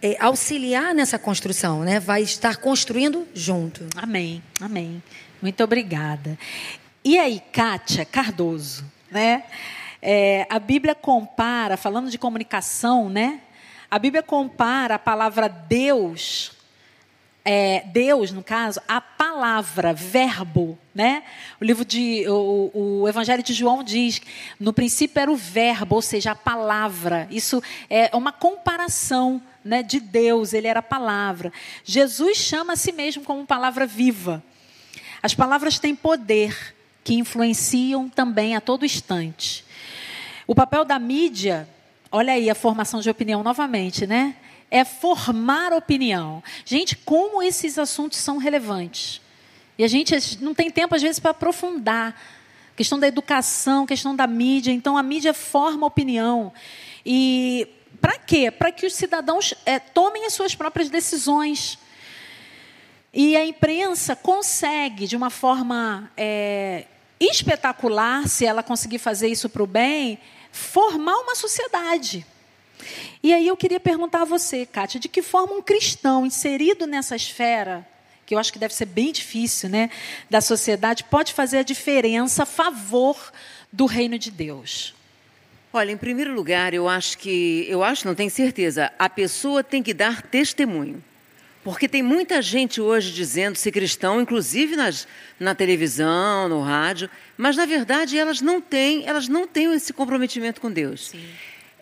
é, 0.00 0.16
auxiliar 0.20 0.94
nessa 0.94 1.18
construção, 1.18 1.82
né? 1.82 1.98
vai 1.98 2.22
estar 2.22 2.58
construindo 2.58 3.26
junto. 3.34 3.86
Amém, 3.96 4.42
amém. 4.60 5.02
Muito 5.42 5.64
obrigada. 5.64 6.38
E 7.02 7.18
aí, 7.18 7.42
Kátia 7.52 8.04
Cardoso, 8.04 8.84
né? 9.10 9.44
É, 10.00 10.46
a 10.50 10.58
Bíblia 10.58 10.94
compara, 10.94 11.78
falando 11.78 12.10
de 12.10 12.18
comunicação, 12.18 13.08
né? 13.08 13.40
A 13.94 13.98
Bíblia 14.00 14.24
compara 14.24 14.96
a 14.96 14.98
palavra 14.98 15.48
Deus, 15.48 16.50
é, 17.44 17.84
Deus, 17.92 18.32
no 18.32 18.42
caso, 18.42 18.80
a 18.88 19.00
palavra, 19.00 19.94
verbo, 19.94 20.76
né? 20.92 21.22
O 21.60 21.64
livro 21.64 21.84
de, 21.84 22.24
o, 22.28 22.72
o 22.74 23.08
Evangelho 23.08 23.40
de 23.40 23.52
João 23.52 23.84
diz, 23.84 24.20
no 24.58 24.72
princípio 24.72 25.20
era 25.20 25.30
o 25.30 25.36
verbo, 25.36 25.94
ou 25.94 26.02
seja, 26.02 26.32
a 26.32 26.34
palavra. 26.34 27.28
Isso 27.30 27.62
é 27.88 28.10
uma 28.16 28.32
comparação, 28.32 29.40
né, 29.64 29.80
de 29.80 30.00
Deus. 30.00 30.54
Ele 30.54 30.66
era 30.66 30.80
a 30.80 30.82
palavra. 30.82 31.52
Jesus 31.84 32.36
chama 32.36 32.72
a 32.72 32.76
si 32.76 32.90
mesmo 32.90 33.22
como 33.22 33.46
palavra 33.46 33.86
viva. 33.86 34.42
As 35.22 35.36
palavras 35.36 35.78
têm 35.78 35.94
poder 35.94 36.74
que 37.04 37.14
influenciam 37.14 38.08
também 38.08 38.56
a 38.56 38.60
todo 38.60 38.84
instante. 38.84 39.64
O 40.48 40.54
papel 40.54 40.84
da 40.84 40.98
mídia 40.98 41.68
Olha 42.16 42.34
aí 42.34 42.48
a 42.48 42.54
formação 42.54 43.00
de 43.00 43.10
opinião 43.10 43.42
novamente, 43.42 44.06
né? 44.06 44.36
É 44.70 44.84
formar 44.84 45.72
opinião. 45.72 46.44
Gente, 46.64 46.94
como 46.94 47.42
esses 47.42 47.76
assuntos 47.76 48.18
são 48.18 48.38
relevantes. 48.38 49.20
E 49.76 49.82
a 49.82 49.88
gente 49.88 50.40
não 50.40 50.54
tem 50.54 50.70
tempo, 50.70 50.94
às 50.94 51.02
vezes, 51.02 51.18
para 51.18 51.32
aprofundar. 51.32 52.14
Questão 52.76 53.00
da 53.00 53.08
educação, 53.08 53.84
questão 53.84 54.14
da 54.14 54.28
mídia. 54.28 54.70
Então, 54.70 54.96
a 54.96 55.02
mídia 55.02 55.34
forma 55.34 55.88
opinião. 55.88 56.52
E 57.04 57.66
para 58.00 58.16
quê? 58.16 58.48
Para 58.48 58.70
que 58.70 58.86
os 58.86 58.94
cidadãos 58.94 59.52
é, 59.66 59.80
tomem 59.80 60.24
as 60.24 60.34
suas 60.34 60.54
próprias 60.54 60.88
decisões. 60.88 61.80
E 63.12 63.36
a 63.36 63.44
imprensa 63.44 64.14
consegue, 64.14 65.08
de 65.08 65.16
uma 65.16 65.30
forma 65.30 66.08
é, 66.16 66.84
espetacular, 67.18 68.28
se 68.28 68.46
ela 68.46 68.62
conseguir 68.62 68.98
fazer 68.98 69.26
isso 69.26 69.48
para 69.48 69.64
o 69.64 69.66
bem, 69.66 70.20
formar 70.54 71.16
uma 71.16 71.34
sociedade. 71.34 72.24
E 73.20 73.34
aí 73.34 73.48
eu 73.48 73.56
queria 73.56 73.80
perguntar 73.80 74.22
a 74.22 74.24
você, 74.24 74.64
Kátia, 74.64 75.00
de 75.00 75.08
que 75.08 75.20
forma 75.20 75.52
um 75.52 75.60
cristão 75.60 76.24
inserido 76.24 76.86
nessa 76.86 77.16
esfera, 77.16 77.86
que 78.24 78.34
eu 78.34 78.38
acho 78.38 78.52
que 78.52 78.58
deve 78.58 78.72
ser 78.72 78.86
bem 78.86 79.10
difícil, 79.10 79.68
né, 79.68 79.90
da 80.30 80.40
sociedade, 80.40 81.02
pode 81.04 81.32
fazer 81.32 81.58
a 81.58 81.62
diferença 81.62 82.44
a 82.44 82.46
favor 82.46 83.32
do 83.72 83.84
reino 83.86 84.16
de 84.16 84.30
Deus? 84.30 84.94
Olha, 85.72 85.90
em 85.90 85.96
primeiro 85.96 86.32
lugar, 86.32 86.72
eu 86.72 86.88
acho 86.88 87.18
que, 87.18 87.66
eu 87.68 87.82
acho, 87.82 88.06
não 88.06 88.14
tenho 88.14 88.30
certeza, 88.30 88.92
a 88.96 89.08
pessoa 89.08 89.64
tem 89.64 89.82
que 89.82 89.92
dar 89.92 90.22
testemunho. 90.22 91.02
Porque 91.64 91.88
tem 91.88 92.02
muita 92.02 92.42
gente 92.42 92.78
hoje 92.78 93.10
dizendo 93.10 93.56
ser 93.56 93.72
cristão, 93.72 94.20
inclusive 94.20 94.76
nas, 94.76 95.08
na 95.40 95.54
televisão, 95.54 96.46
no 96.46 96.60
rádio, 96.60 97.08
mas 97.38 97.56
na 97.56 97.64
verdade 97.64 98.18
elas 98.18 98.42
não 98.42 98.60
têm, 98.60 99.06
elas 99.06 99.28
não 99.28 99.46
têm 99.46 99.72
esse 99.72 99.90
comprometimento 99.90 100.60
com 100.60 100.70
Deus. 100.70 101.08
Sim. 101.08 101.24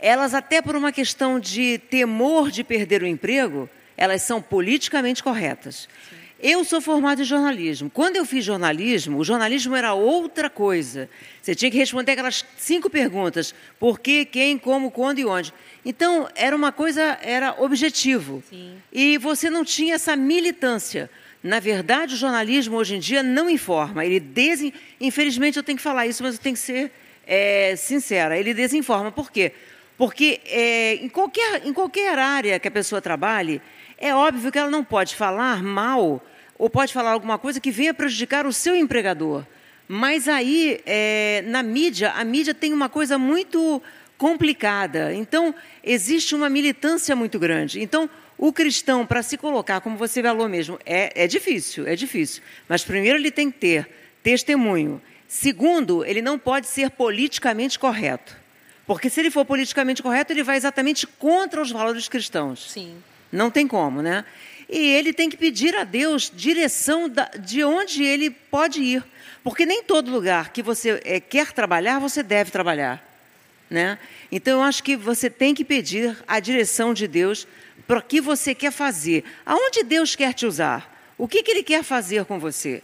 Elas 0.01 0.35
até 0.35 0.63
por 0.63 0.77
uma 0.77 0.93
questão 0.93 1.41
de 1.41 1.79
temor 1.91 2.51
de 2.51 2.63
perder 2.63 3.03
o 3.03 3.07
emprego, 3.07 3.69
elas 3.97 4.23
são 4.23 4.41
politicamente 4.41 5.21
corretas. 5.21 5.89
Sim. 6.09 6.22
Eu 6.43 6.65
sou 6.65 6.81
formado 6.81 7.23
em 7.23 7.25
jornalismo. 7.25 7.89
Quando 7.89 8.17
eu 8.17 8.25
fiz 8.25 8.45
jornalismo, 8.45 9.19
o 9.19 9.25
jornalismo 9.25 9.77
era 9.77 9.95
outra 9.95 10.51
coisa. 10.51 11.09
Você 11.41 11.55
tinha 11.55 11.71
que 11.71 11.79
responder 11.79 12.13
aquelas 12.13 12.45
cinco 12.57 12.91
perguntas: 12.91 13.55
por 13.79 14.01
que, 14.01 14.25
quem, 14.25 14.59
como, 14.59 14.91
quando 14.91 15.21
e 15.21 15.25
onde. 15.25 15.55
Então, 15.85 16.29
era 16.35 16.57
uma 16.57 16.73
coisa, 16.73 17.17
era 17.23 17.55
objetivo. 17.63 18.43
Sim. 18.51 18.75
E 18.93 19.19
você 19.19 19.49
não 19.49 19.65
tinha 19.65 19.95
essa 19.95 20.17
militância. 20.17 21.09
Na 21.41 21.61
verdade, 21.61 22.15
o 22.15 22.17
jornalismo 22.17 22.77
hoje 22.77 22.97
em 22.97 22.99
dia 22.99 23.23
não 23.23 23.49
informa. 23.49 24.05
Ele 24.05 24.19
desin... 24.19 24.73
Infelizmente, 25.01 25.57
eu 25.57 25.63
tenho 25.63 25.79
que 25.79 25.83
falar 25.83 26.09
isso, 26.09 26.25
mas 26.25 26.35
eu 26.35 26.41
tenho 26.41 26.55
que 26.57 26.61
ser 26.61 26.91
é, 27.25 27.77
sincera. 27.77 28.37
Ele 28.37 28.53
desinforma. 28.53 29.13
Por 29.13 29.31
quê? 29.31 29.53
Porque 29.97 30.41
é, 30.47 30.95
em, 30.97 31.09
qualquer, 31.09 31.65
em 31.65 31.73
qualquer 31.73 32.19
área 32.19 32.59
que 32.59 32.67
a 32.67 32.71
pessoa 32.71 33.01
trabalhe, 33.01 33.63
é 33.97 34.13
óbvio 34.13 34.51
que 34.51 34.59
ela 34.59 34.71
não 34.71 34.83
pode 34.83 35.15
falar 35.15 35.63
mal 35.63 36.21
ou 36.63 36.71
pode 36.71 36.93
falar 36.93 37.11
alguma 37.11 37.39
coisa 37.39 37.59
que 37.59 37.73
venha 37.73 37.93
prejudicar 37.93 38.47
o 38.47 38.53
seu 38.53 38.77
empregador. 38.77 39.45
Mas 39.89 40.29
aí, 40.29 40.81
é, 40.87 41.43
na 41.45 41.61
mídia, 41.61 42.13
a 42.13 42.23
mídia 42.23 42.55
tem 42.55 42.73
uma 42.73 42.89
coisa 42.89 43.19
muito 43.19 43.83
complicada. 44.17 45.13
Então, 45.13 45.53
existe 45.83 46.37
uma 46.37 46.49
militância 46.49 47.17
muito 47.17 47.37
grande. 47.37 47.83
Então, 47.83 48.09
o 48.39 48.53
cristão, 48.53 49.05
para 49.05 49.25
se 49.25 49.37
colocar, 49.37 49.81
como 49.81 49.97
você 49.97 50.23
falou 50.23 50.49
mesmo, 50.49 50.79
é, 50.87 51.25
é 51.25 51.27
difícil, 51.27 51.85
é 51.85 51.97
difícil. 51.97 52.41
Mas, 52.69 52.85
primeiro, 52.85 53.19
ele 53.19 53.33
tem 53.33 53.51
que 53.51 53.59
ter 53.59 53.89
testemunho. 54.23 55.03
Segundo, 55.27 56.05
ele 56.05 56.23
não 56.23 56.39
pode 56.39 56.69
ser 56.69 56.91
politicamente 56.91 57.77
correto. 57.77 58.37
Porque 58.87 59.11
se 59.11 59.19
ele 59.19 59.33
for 59.33 59.45
politicamente 59.45 60.01
correto, 60.01 60.33
ele 60.33 60.45
vai 60.45 60.59
exatamente 60.59 61.09
contra 61.09 61.61
os 61.61 61.73
valores 61.73 62.09
cristãos. 62.09 62.71
Sim. 62.71 62.95
Não 63.33 63.51
tem 63.51 63.67
como, 63.67 64.01
né? 64.01 64.25
E 64.73 64.79
ele 64.79 65.13
tem 65.13 65.29
que 65.29 65.37
pedir 65.37 65.77
a 65.77 65.85
Deus 65.85 66.33
direção 66.35 67.07
de 67.39 67.63
onde 67.63 68.03
ele 68.03 68.31
pode 68.31 68.81
ir. 68.81 69.05
Porque 69.45 69.67
nem 69.67 69.83
todo 69.83 70.11
lugar 70.11 70.51
que 70.51 70.63
você 70.63 70.99
é, 71.05 71.21
quer 71.21 71.53
trabalhar, 71.53 71.99
você 71.99 72.23
deve 72.23 72.51
trabalhar. 72.51 73.07
Né? 73.69 73.99
Então, 74.31 74.61
eu 74.61 74.63
acho 74.63 74.83
que 74.83 74.97
você 74.97 75.29
tem 75.29 75.55
que 75.55 75.63
pedir 75.63 76.17
a 76.27 76.41
direção 76.41 76.95
de 76.95 77.07
Deus 77.07 77.47
para 77.87 77.99
o 77.99 78.03
que 78.03 78.19
você 78.19 78.55
quer 78.55 78.73
fazer. 78.73 79.25
Aonde 79.45 79.83
Deus 79.83 80.17
quer 80.17 80.33
te 80.33 80.47
usar? 80.47 80.91
O 81.19 81.29
que, 81.29 81.43
que 81.43 81.51
Ele 81.51 81.63
quer 81.63 81.83
fazer 81.83 82.25
com 82.25 82.39
você? 82.39 82.83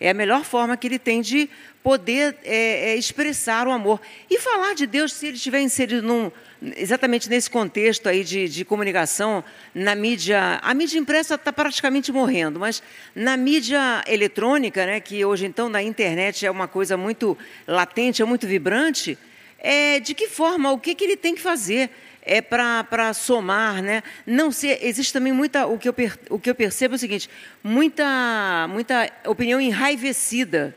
É 0.00 0.10
a 0.10 0.14
melhor 0.14 0.44
forma 0.44 0.76
que 0.78 0.86
Ele 0.86 0.98
tem 0.98 1.20
de 1.20 1.50
poder 1.82 2.36
é, 2.42 2.90
é, 2.90 2.96
expressar 2.96 3.68
o 3.68 3.70
amor. 3.70 4.00
E 4.30 4.38
falar 4.38 4.74
de 4.74 4.86
Deus, 4.86 5.12
se 5.12 5.26
Ele 5.26 5.36
estiver 5.36 5.60
inserido 5.60 6.02
num, 6.02 6.32
exatamente 6.76 7.28
nesse 7.28 7.50
contexto 7.50 8.08
aí 8.08 8.24
de, 8.24 8.48
de 8.48 8.64
comunicação, 8.64 9.44
na 9.74 9.94
mídia. 9.94 10.58
A 10.62 10.72
mídia 10.72 10.98
impressa 10.98 11.34
está 11.34 11.52
praticamente 11.52 12.10
morrendo, 12.10 12.58
mas 12.58 12.82
na 13.14 13.36
mídia 13.36 14.02
eletrônica, 14.06 14.84
né, 14.86 15.00
que 15.00 15.24
hoje 15.24 15.46
então 15.46 15.68
na 15.68 15.82
internet 15.82 16.46
é 16.46 16.50
uma 16.50 16.66
coisa 16.66 16.96
muito 16.96 17.36
latente, 17.66 18.22
é 18.22 18.24
muito 18.24 18.46
vibrante, 18.46 19.18
é, 19.58 20.00
de 20.00 20.14
que 20.14 20.28
forma, 20.28 20.72
o 20.72 20.78
que, 20.78 20.94
que 20.94 21.04
ele 21.04 21.16
tem 21.16 21.34
que 21.34 21.42
fazer? 21.42 21.90
É 22.30 22.40
para 22.40 23.12
somar, 23.12 23.82
né? 23.82 24.02
Não 24.24 24.52
ser, 24.52 24.78
existe 24.82 25.12
também 25.12 25.32
muita, 25.32 25.66
o 25.66 25.78
que 25.78 25.88
eu, 25.88 25.94
o 26.30 26.38
que 26.38 26.48
eu 26.48 26.54
percebo 26.54 26.94
é 26.94 26.96
o 26.96 26.98
seguinte, 26.98 27.28
muita, 27.62 28.68
muita 28.68 29.10
opinião 29.26 29.60
enraivecida 29.60 30.74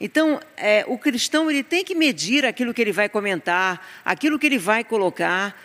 então, 0.00 0.40
é, 0.56 0.84
o 0.86 0.98
cristão 0.98 1.50
ele 1.50 1.62
tem 1.62 1.84
que 1.84 1.94
medir 1.94 2.44
aquilo 2.44 2.74
que 2.74 2.82
ele 2.82 2.92
vai 2.92 3.08
comentar, 3.08 4.02
aquilo 4.04 4.38
que 4.38 4.46
ele 4.46 4.58
vai 4.58 4.82
colocar, 4.84 5.58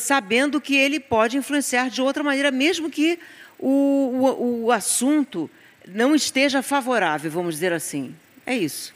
sabendo 0.00 0.60
que 0.60 0.74
ele 0.74 0.98
pode 0.98 1.36
influenciar 1.36 1.90
de 1.90 2.00
outra 2.00 2.24
maneira, 2.24 2.50
mesmo 2.50 2.90
que 2.90 3.18
o, 3.58 3.68
o, 3.68 4.64
o 4.64 4.72
assunto 4.72 5.50
não 5.86 6.14
esteja 6.14 6.62
favorável, 6.62 7.30
vamos 7.30 7.54
dizer 7.54 7.72
assim. 7.72 8.14
É 8.46 8.56
isso. 8.56 8.94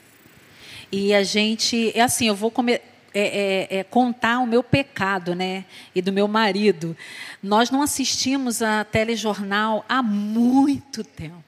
E 0.91 1.13
a 1.13 1.23
gente, 1.23 1.91
é 1.95 2.01
assim, 2.01 2.27
eu 2.27 2.35
vou 2.35 2.49
comer, 2.49 2.81
é, 3.19 3.67
é, 3.71 3.79
é, 3.79 3.83
contar 3.83 4.39
o 4.39 4.47
meu 4.47 4.63
pecado, 4.63 5.35
né? 5.35 5.65
E 5.93 6.01
do 6.01 6.11
meu 6.11 6.27
marido. 6.27 6.95
Nós 7.41 7.69
não 7.69 7.81
assistimos 7.81 8.61
a 8.61 8.83
telejornal 8.83 9.85
há 9.87 10.01
muito 10.01 11.03
tempo. 11.03 11.43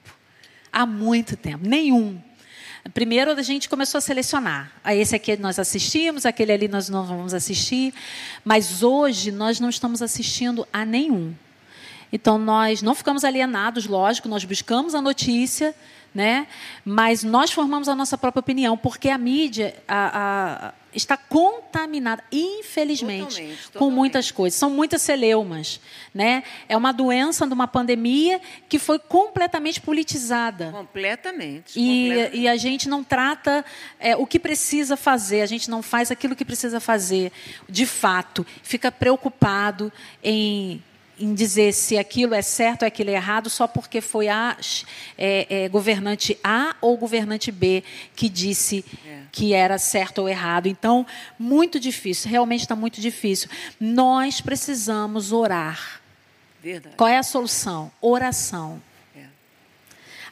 Há 0.72 0.86
muito 0.86 1.36
tempo. 1.36 1.66
Nenhum. 1.66 2.20
Primeiro 2.92 3.30
a 3.30 3.42
gente 3.42 3.68
começou 3.68 3.98
a 3.98 4.00
selecionar. 4.00 4.72
A 4.82 4.94
esse 4.94 5.14
aqui 5.14 5.36
nós 5.36 5.58
assistimos, 5.58 6.26
aquele 6.26 6.52
ali 6.52 6.68
nós 6.68 6.88
não 6.88 7.04
vamos 7.04 7.32
assistir. 7.32 7.94
Mas 8.44 8.82
hoje 8.82 9.30
nós 9.30 9.60
não 9.60 9.68
estamos 9.68 10.02
assistindo 10.02 10.66
a 10.72 10.84
nenhum. 10.84 11.34
Então 12.12 12.38
nós 12.38 12.82
não 12.82 12.94
ficamos 12.94 13.24
alienados, 13.24 13.86
lógico, 13.86 14.28
nós 14.28 14.44
buscamos 14.44 14.94
a 14.94 15.00
notícia, 15.00 15.74
né? 16.14 16.46
Mas 16.84 17.24
nós 17.24 17.50
formamos 17.50 17.88
a 17.88 17.94
nossa 17.94 18.18
própria 18.18 18.40
opinião, 18.40 18.76
porque 18.76 19.08
a 19.08 19.16
mídia 19.16 19.74
a, 19.88 20.68
a, 20.68 20.74
está 20.94 21.16
contaminada, 21.16 22.22
infelizmente, 22.30 23.36
totalmente, 23.36 23.62
totalmente. 23.62 23.78
com 23.78 23.90
muitas 23.90 24.30
coisas. 24.30 24.58
São 24.58 24.70
muitas 24.70 25.02
celeumas, 25.02 25.80
né? 26.14 26.44
É 26.68 26.76
uma 26.76 26.92
doença 26.92 27.46
de 27.46 27.52
uma 27.52 27.66
pandemia 27.66 28.40
que 28.68 28.78
foi 28.78 28.98
completamente 28.98 29.80
politizada. 29.80 30.70
Completamente. 30.70 31.78
E, 31.78 32.08
completamente. 32.08 32.38
e 32.38 32.48
a 32.48 32.56
gente 32.56 32.88
não 32.88 33.02
trata 33.02 33.64
é, 33.98 34.16
o 34.16 34.26
que 34.26 34.38
precisa 34.38 34.96
fazer, 34.96 35.40
a 35.42 35.46
gente 35.46 35.70
não 35.70 35.82
faz 35.82 36.10
aquilo 36.10 36.36
que 36.36 36.44
precisa 36.44 36.80
fazer, 36.80 37.32
de 37.68 37.86
fato. 37.86 38.46
Fica 38.62 38.92
preocupado 38.92 39.92
em 40.22 40.82
em 41.22 41.34
dizer 41.34 41.72
se 41.72 41.96
aquilo 41.96 42.34
é 42.34 42.42
certo 42.42 42.82
ou 42.82 42.88
aquilo 42.88 43.10
é 43.10 43.14
errado 43.14 43.48
só 43.48 43.68
porque 43.68 44.00
foi 44.00 44.28
a 44.28 44.56
é, 45.16 45.46
é, 45.48 45.68
governante 45.68 46.36
A 46.42 46.74
ou 46.80 46.96
governante 46.96 47.52
B 47.52 47.84
que 48.16 48.28
disse 48.28 48.84
é. 49.06 49.20
que 49.30 49.54
era 49.54 49.78
certo 49.78 50.18
ou 50.18 50.28
errado. 50.28 50.66
Então, 50.66 51.06
muito 51.38 51.78
difícil, 51.78 52.28
realmente 52.28 52.62
está 52.62 52.74
muito 52.74 53.00
difícil. 53.00 53.48
Nós 53.78 54.40
precisamos 54.40 55.30
orar. 55.30 56.00
Verdade. 56.60 56.96
Qual 56.96 57.08
é 57.08 57.18
a 57.18 57.22
solução? 57.22 57.92
Oração. 58.00 58.82
É. 59.16 59.22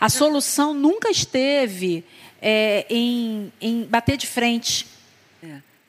A 0.01 0.09
solução 0.09 0.75
nunca 0.75 1.09
esteve 1.09 2.05
é, 2.43 2.85
em, 2.91 3.53
em 3.61 3.85
bater 3.85 4.17
de 4.17 4.27
frente 4.27 4.87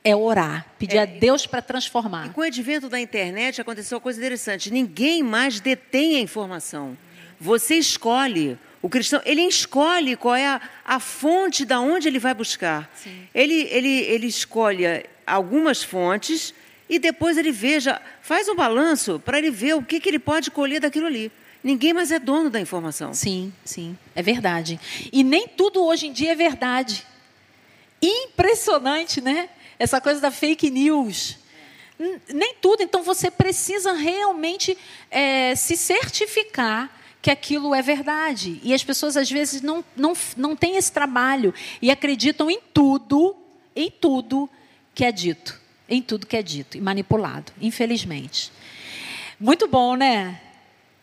é 0.04 0.16
orar, 0.16 0.66
pedir 0.80 0.98
é, 0.98 1.02
a 1.02 1.06
Deus 1.06 1.46
para 1.46 1.62
transformar. 1.62 2.28
E 2.28 2.30
com 2.30 2.42
o 2.42 2.44
advento 2.44 2.90
da 2.90 3.00
internet 3.00 3.62
aconteceu 3.62 3.98
uma 3.98 4.02
coisa 4.02 4.20
interessante. 4.20 4.72
Ninguém 4.72 5.22
mais 5.22 5.60
detém 5.60 6.16
a 6.16 6.20
informação. 6.20 6.98
Você 7.40 7.76
escolhe. 7.76 8.58
O 8.82 8.90
cristão, 8.90 9.22
ele 9.26 9.42
escolhe 9.42 10.16
qual 10.16 10.36
é 10.36 10.48
a, 10.48 10.62
a 10.84 11.00
fonte 11.00 11.64
da 11.66 11.80
onde 11.80 12.08
ele 12.08 12.18
vai 12.18 12.34
buscar. 12.34 12.92
Ele, 13.34 13.68
ele, 13.70 14.00
ele 14.02 14.26
escolhe 14.26 15.06
algumas 15.26 15.84
fontes 15.84 16.52
e 16.90 16.98
depois 16.98 17.38
ele 17.38 17.52
veja, 17.52 18.02
faz 18.22 18.50
um 18.50 18.56
balanço 18.56 19.20
para 19.24 19.38
ele 19.38 19.52
ver 19.52 19.76
o 19.76 19.84
que, 19.84 20.00
que 20.00 20.10
ele 20.10 20.20
pode 20.20 20.50
colher 20.50 20.82
daquilo 20.82 21.06
ali. 21.06 21.32
Ninguém 21.64 21.94
mais 21.94 22.12
é 22.12 22.18
dono 22.18 22.50
da 22.50 22.60
informação. 22.60 23.14
Sim, 23.14 23.54
sim, 23.64 23.96
é 24.16 24.24
verdade. 24.24 24.80
E 25.14 25.24
nem 25.24 25.48
tudo 25.48 25.86
hoje 25.86 26.08
em 26.08 26.12
dia 26.12 26.32
é 26.32 26.36
verdade. 26.36 27.06
Impressionante, 28.02 29.22
né? 29.22 29.48
Essa 29.82 30.00
coisa 30.00 30.22
da 30.22 30.30
fake 30.30 30.70
news. 30.70 31.38
Nem 32.32 32.56
tudo. 32.62 32.84
Então 32.84 33.02
você 33.02 33.32
precisa 33.32 33.94
realmente 33.94 34.78
é, 35.10 35.56
se 35.56 35.76
certificar 35.76 36.89
que 37.22 37.32
aquilo 37.32 37.74
é 37.74 37.82
verdade. 37.82 38.60
E 38.63 38.74
as 38.74 38.84
pessoas 38.84 39.17
às 39.17 39.30
vezes 39.30 39.62
não, 39.62 39.84
não, 39.96 40.13
não 40.38 40.56
têm 40.56 40.78
esse 40.78 40.91
trabalho 40.91 41.54
e 41.82 41.89
acreditam 41.89 42.50
em 42.50 42.60
tudo, 42.74 43.36
em 43.76 43.89
tudo 43.89 44.48
que 44.94 45.04
é 45.04 45.12
dito. 45.12 45.60
Em 45.89 46.02
tudo 46.02 46.28
que 46.28 46.38
é 46.38 46.44
dito 46.44 46.78
e 46.78 46.82
manipulado, 46.82 47.52
infelizmente. 47.60 48.52
Muito 49.39 49.67
bom, 49.67 49.96
né? 49.96 50.39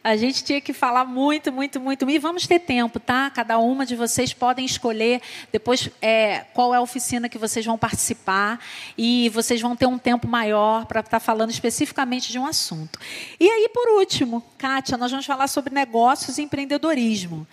A 0.03 0.17
gente 0.17 0.45
tinha 0.45 0.61
que 0.61 0.73
falar 0.73 1.05
muito, 1.05 1.53
muito, 1.53 1.81
muito. 1.81 2.09
E 2.09 2.19
vamos 2.19 2.47
ter 2.47 2.61
tempo, 2.61 3.01
tá? 3.01 3.29
Cada 3.31 3.59
uma 3.59 3.85
de 3.85 3.97
vocês 3.97 4.33
podem 4.33 4.65
escolher 4.65 5.21
depois 5.53 5.91
é, 6.01 6.45
qual 6.55 6.73
é 6.73 6.79
a 6.79 6.81
oficina 6.81 7.29
que 7.29 7.37
vocês 7.37 7.67
vão 7.67 7.77
participar. 7.77 8.61
E 8.97 9.29
vocês 9.31 9.61
vão 9.61 9.75
ter 9.75 9.87
um 9.87 9.99
tempo 9.99 10.29
maior 10.29 10.87
para 10.87 11.01
estar 11.01 11.11
tá 11.11 11.21
falando 11.21 11.51
especificamente 11.51 12.31
de 12.31 12.39
um 12.39 12.47
assunto. 12.47 12.99
E 13.39 13.49
aí, 13.49 13.69
por 13.75 13.99
último, 13.99 14.43
Kátia, 14.57 14.97
nós 14.97 15.11
vamos 15.11 15.27
falar 15.27 15.49
sobre 15.49 15.75
negócios 15.75 16.39
e 16.39 16.43
empreendedorismo. 16.43 17.47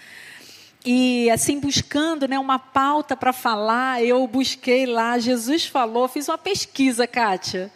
E 0.85 1.31
assim, 1.31 1.59
buscando 1.59 2.27
né, 2.27 2.37
uma 2.37 2.59
pauta 2.59 3.17
para 3.17 3.33
falar, 3.33 4.03
eu 4.03 4.27
busquei 4.27 4.85
lá, 4.85 5.17
Jesus 5.17 5.65
falou, 5.65 6.07
fiz 6.07 6.29
uma 6.29 6.37
pesquisa, 6.37 7.07
Kátia. 7.07 7.71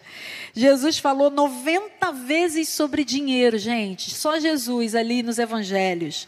Jesus 0.53 0.99
falou 0.99 1.31
90 1.31 2.11
vezes 2.11 2.69
sobre 2.69 3.03
dinheiro, 3.03 3.57
gente. 3.57 4.11
Só 4.11 4.39
Jesus 4.39 4.93
ali 4.93 5.23
nos 5.23 5.39
evangelhos. 5.39 6.27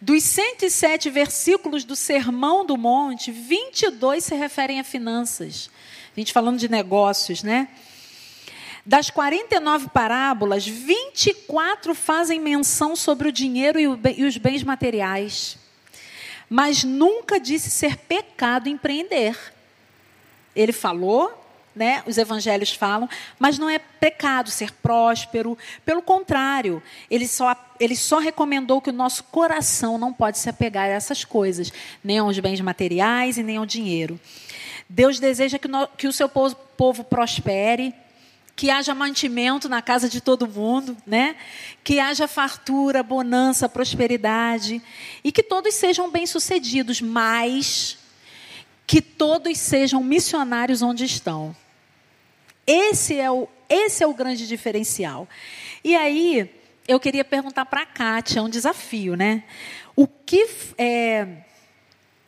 Dos 0.00 0.22
107 0.22 1.10
versículos 1.10 1.82
do 1.82 1.96
Sermão 1.96 2.64
do 2.64 2.76
Monte, 2.76 3.32
22 3.32 4.22
se 4.22 4.34
referem 4.36 4.78
a 4.78 4.84
finanças. 4.84 5.68
A 6.16 6.20
gente 6.20 6.32
falando 6.32 6.58
de 6.58 6.68
negócios, 6.68 7.42
né? 7.42 7.68
Das 8.86 9.10
49 9.10 9.88
parábolas, 9.88 10.66
24 10.66 11.94
fazem 11.94 12.40
menção 12.40 12.94
sobre 12.94 13.28
o 13.28 13.32
dinheiro 13.32 13.78
e 13.80 14.24
os 14.24 14.36
bens 14.36 14.62
materiais. 14.62 15.59
Mas 16.50 16.84
nunca 16.84 17.40
disse 17.40 17.70
ser 17.70 17.96
pecado 17.96 18.68
empreender. 18.68 19.38
Ele 20.54 20.72
falou 20.72 21.40
né, 21.74 22.02
os 22.06 22.18
evangelhos 22.18 22.72
falam, 22.72 23.08
mas 23.38 23.58
não 23.58 23.68
é 23.68 23.78
pecado 23.78 24.50
ser 24.50 24.72
próspero. 24.72 25.56
Pelo 25.84 26.02
contrário, 26.02 26.82
ele 27.10 27.26
só, 27.26 27.56
ele 27.78 27.96
só 27.96 28.18
recomendou 28.18 28.80
que 28.80 28.90
o 28.90 28.92
nosso 28.92 29.24
coração 29.24 29.96
não 29.96 30.12
pode 30.12 30.38
se 30.38 30.48
apegar 30.48 30.84
a 30.84 30.88
essas 30.88 31.24
coisas, 31.24 31.72
nem 32.02 32.18
aos 32.18 32.38
bens 32.38 32.60
materiais 32.60 33.38
e 33.38 33.42
nem 33.42 33.56
ao 33.56 33.66
dinheiro. 33.66 34.18
Deus 34.88 35.20
deseja 35.20 35.58
que, 35.58 35.68
no, 35.68 35.86
que 35.86 36.08
o 36.08 36.12
seu 36.12 36.28
povo, 36.28 36.56
povo 36.76 37.04
prospere, 37.04 37.94
que 38.60 38.68
haja 38.68 38.94
mantimento 38.94 39.70
na 39.70 39.80
casa 39.80 40.06
de 40.06 40.20
todo 40.20 40.46
mundo, 40.46 40.94
né? 41.06 41.34
Que 41.82 41.98
haja 41.98 42.28
fartura, 42.28 43.02
bonança, 43.02 43.70
prosperidade 43.70 44.82
e 45.24 45.32
que 45.32 45.42
todos 45.42 45.72
sejam 45.72 46.10
bem-sucedidos, 46.10 47.00
mas 47.00 47.96
que 48.86 49.00
todos 49.00 49.56
sejam 49.56 50.04
missionários 50.04 50.82
onde 50.82 51.06
estão. 51.06 51.56
Esse 52.66 53.18
é 53.18 53.30
o, 53.30 53.48
esse 53.66 54.04
é 54.04 54.06
o 54.06 54.12
grande 54.12 54.46
diferencial. 54.46 55.26
E 55.82 55.96
aí, 55.96 56.54
eu 56.86 57.00
queria 57.00 57.24
perguntar 57.24 57.64
para 57.64 57.80
a 57.80 57.86
Kátia, 57.86 58.40
é 58.40 58.42
um 58.42 58.50
desafio, 58.50 59.16
né? 59.16 59.42
O 59.96 60.06
que, 60.06 60.46
é, 60.76 61.26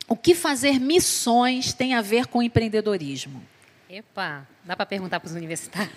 o 0.09 0.17
que 0.17 0.35
fazer 0.35 0.81
missões 0.81 1.75
tem 1.75 1.93
a 1.93 2.01
ver 2.01 2.27
com 2.27 2.43
empreendedorismo? 2.43 3.52
Epa, 3.95 4.49
dá 4.65 4.75
para 4.75 4.87
perguntar 4.87 5.21
para 5.21 5.27
os 5.27 5.35
universitários? 5.35 5.93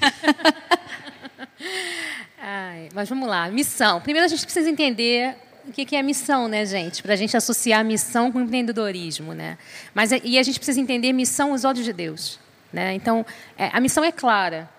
Ai, 2.38 2.90
mas 2.94 3.08
vamos 3.08 3.30
lá, 3.30 3.50
missão. 3.50 4.02
Primeiro 4.02 4.26
a 4.26 4.28
gente 4.28 4.44
precisa 4.44 4.70
entender 4.70 5.34
o 5.66 5.72
que 5.72 5.96
é 5.96 6.04
missão, 6.04 6.50
né, 6.50 6.66
gente? 6.66 7.02
Para 7.02 7.14
a 7.14 7.16
gente 7.16 7.38
associar 7.38 7.86
missão 7.86 8.34
com 8.34 8.42
empreendedorismo, 8.42 9.34
né? 9.34 9.58
Mas 9.94 10.12
e 10.12 10.38
a 10.38 10.44
gente 10.44 10.60
precisa 10.60 10.82
entender 10.82 11.14
missão 11.14 11.54
aos 11.54 11.64
olhos 11.64 11.86
de 11.86 11.94
Deus, 11.94 12.38
Né? 12.74 12.94
Então, 12.96 13.26
é, 13.58 13.70
a 13.72 13.80
missão 13.80 14.04
é 14.04 14.12
clara 14.12 14.70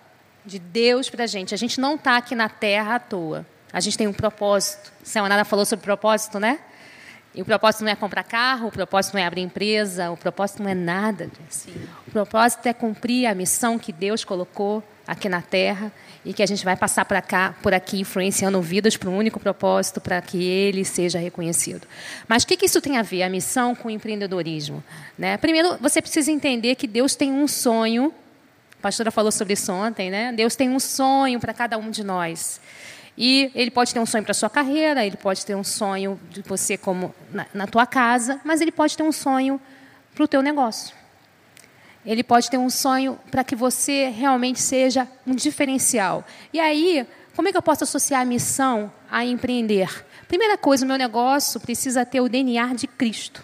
de 0.45 0.59
Deus 0.59 1.09
para 1.09 1.25
a 1.25 1.27
gente. 1.27 1.55
A 1.55 1.57
gente 1.57 1.81
não 1.81 1.95
está 1.95 2.19
aqui 2.19 2.35
na 2.35 2.51
Terra 2.51 2.97
à 2.97 2.99
toa. 2.99 3.47
A 3.73 3.81
gente 3.81 3.97
tem 3.97 4.07
um 4.07 4.13
propósito. 4.13 4.93
A 5.15 5.27
Nada 5.27 5.43
falou 5.43 5.65
sobre 5.65 5.83
propósito, 5.83 6.39
né? 6.39 6.59
E 7.37 7.43
o 7.43 7.45
propósito 7.45 7.85
não 7.85 7.93
é 7.93 7.95
comprar 7.95 8.23
carro, 8.23 8.69
o 8.69 8.73
propósito 8.73 9.13
não 9.13 9.21
é 9.21 9.27
abrir 9.27 9.43
empresa, 9.43 10.11
o 10.11 10.17
propósito 10.17 10.63
não 10.63 10.71
é 10.71 10.75
nada 10.75 11.27
disso. 11.27 11.69
O 12.09 12.11
propósito 12.11 12.67
é 12.67 12.73
cumprir 12.73 13.27
a 13.27 13.35
missão 13.35 13.79
que 13.79 13.93
Deus 13.93 14.25
colocou 14.25 14.83
aqui 15.07 15.29
na 15.29 15.43
Terra 15.43 15.93
e 16.25 16.33
que 16.33 16.43
a 16.43 16.47
gente 16.47 16.65
vai 16.65 16.75
passar 16.77 17.05
para 17.05 17.21
cá, 17.21 17.55
por 17.63 17.75
aqui, 17.75 18.01
influenciando 18.01 18.61
vidas 18.63 18.97
para 18.97 19.11
um 19.11 19.17
único 19.17 19.39
propósito, 19.39 20.01
para 20.01 20.21
que 20.23 20.43
ele 20.43 20.83
seja 20.83 21.19
reconhecido. 21.19 21.87
Mas 22.27 22.43
o 22.43 22.47
que, 22.47 22.57
que 22.57 22.65
isso 22.65 22.81
tem 22.81 22.97
a 22.97 23.03
ver, 23.03 23.23
a 23.23 23.29
missão 23.29 23.75
com 23.75 23.89
o 23.89 23.91
empreendedorismo? 23.91 24.83
Né? 25.19 25.37
Primeiro, 25.37 25.77
você 25.79 26.01
precisa 26.01 26.33
entender 26.33 26.75
que 26.75 26.87
Deus 26.87 27.15
tem 27.15 27.31
um 27.31 27.47
sonho, 27.47 28.15
a 28.79 28.83
pastora 28.83 29.11
falou 29.11 29.31
sobre 29.31 29.53
isso 29.53 29.71
ontem, 29.71 30.11
né? 30.11 30.33
Deus 30.33 30.57
tem 30.57 30.71
um 30.71 30.81
sonho 30.81 31.39
para 31.39 31.53
cada 31.53 31.77
um 31.77 31.91
de 31.91 32.03
nós. 32.03 32.61
E 33.17 33.51
ele 33.55 33.71
pode 33.71 33.95
ter 33.95 34.01
um 34.01 34.07
sonho 34.07 34.23
para 34.23 34.33
a 34.33 34.35
sua 34.35 34.51
carreira, 34.51 35.05
ele 35.05 35.17
pode 35.17 35.45
ter 35.45 35.55
um 35.55 35.65
sonho 35.65 36.21
de 36.31 36.43
você 36.43 36.77
como 36.77 37.15
na, 37.33 37.47
na 37.55 37.67
tua 37.67 37.87
casa, 37.87 38.41
mas 38.45 38.61
ele 38.61 38.73
pode 38.73 38.97
ter 38.97 39.03
um 39.03 39.13
sonho 39.13 39.61
para 40.15 40.25
o 40.25 40.29
teu 40.29 40.43
negócio. 40.43 40.95
Ele 42.05 42.23
pode 42.23 42.51
ter 42.51 42.59
um 42.59 42.71
sonho 42.71 43.19
para 43.31 43.43
que 43.43 43.57
você 43.57 44.11
realmente 44.11 44.61
seja 44.61 45.09
um 45.27 45.35
diferencial. 45.35 46.25
E 46.53 46.61
aí, 46.61 47.07
como 47.35 47.49
é 47.49 47.53
que 47.53 47.59
eu 47.59 47.63
posso 47.63 47.85
associar 47.85 48.21
a 48.21 48.25
missão 48.25 48.93
a 49.11 49.25
empreender? 49.25 50.05
Primeira 50.29 50.57
coisa, 50.57 50.85
o 50.85 50.89
meu 50.89 50.99
negócio 50.99 51.59
precisa 51.59 52.05
ter 52.05 52.21
o 52.21 52.29
DNA 52.29 52.75
de 52.75 52.87
Cristo. 52.87 53.43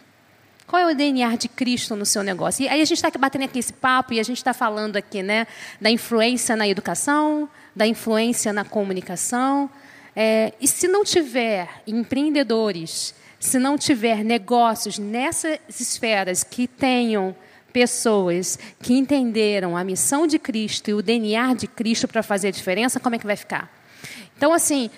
Qual 0.73 0.81
é 0.81 0.91
o 0.91 0.97
DNA 0.97 1.37
de 1.37 1.49
Cristo 1.49 1.95
no 1.95 2.07
seu 2.07 2.23
negócio? 2.23 2.65
E 2.65 2.69
aí 2.69 2.81
a 2.81 2.85
gente 2.87 2.97
está 2.97 3.11
batendo 3.19 3.45
aqui 3.45 3.59
esse 3.59 3.75
papo 3.75 4.15
e 4.15 4.19
a 4.19 4.23
gente 4.23 4.39
está 4.39 4.55
falando 4.55 4.97
aqui 4.97 5.23
né, 5.23 5.47
da 5.79 5.91
influência 5.91 6.57
na 6.57 6.67
educação, 6.67 7.47
da 7.77 7.87
influência 7.87 8.55
na 8.55 8.65
comunicação. 8.65 9.69
É, 10.17 10.55
e 10.59 10.67
se 10.67 10.89
não 10.89 11.05
tiver 11.05 11.69
empreendedores, 11.87 13.15
se 13.39 13.59
não 13.59 13.77
tiver 13.77 14.25
negócios 14.25 14.99
nessas 14.99 15.59
esferas 15.79 16.43
que 16.43 16.67
tenham 16.67 17.37
pessoas 17.71 18.59
que 18.81 18.95
entenderam 18.95 19.77
a 19.77 19.85
missão 19.85 20.27
de 20.27 20.39
Cristo 20.39 20.89
e 20.89 20.95
o 20.95 21.03
DNA 21.03 21.53
de 21.53 21.67
Cristo 21.67 22.09
para 22.09 22.23
fazer 22.23 22.49
a 22.49 22.51
diferença, 22.51 22.99
como 22.99 23.15
é 23.15 23.19
que 23.19 23.27
vai 23.27 23.37
ficar? 23.37 23.71
Então, 24.39 24.55
assim, 24.55 24.89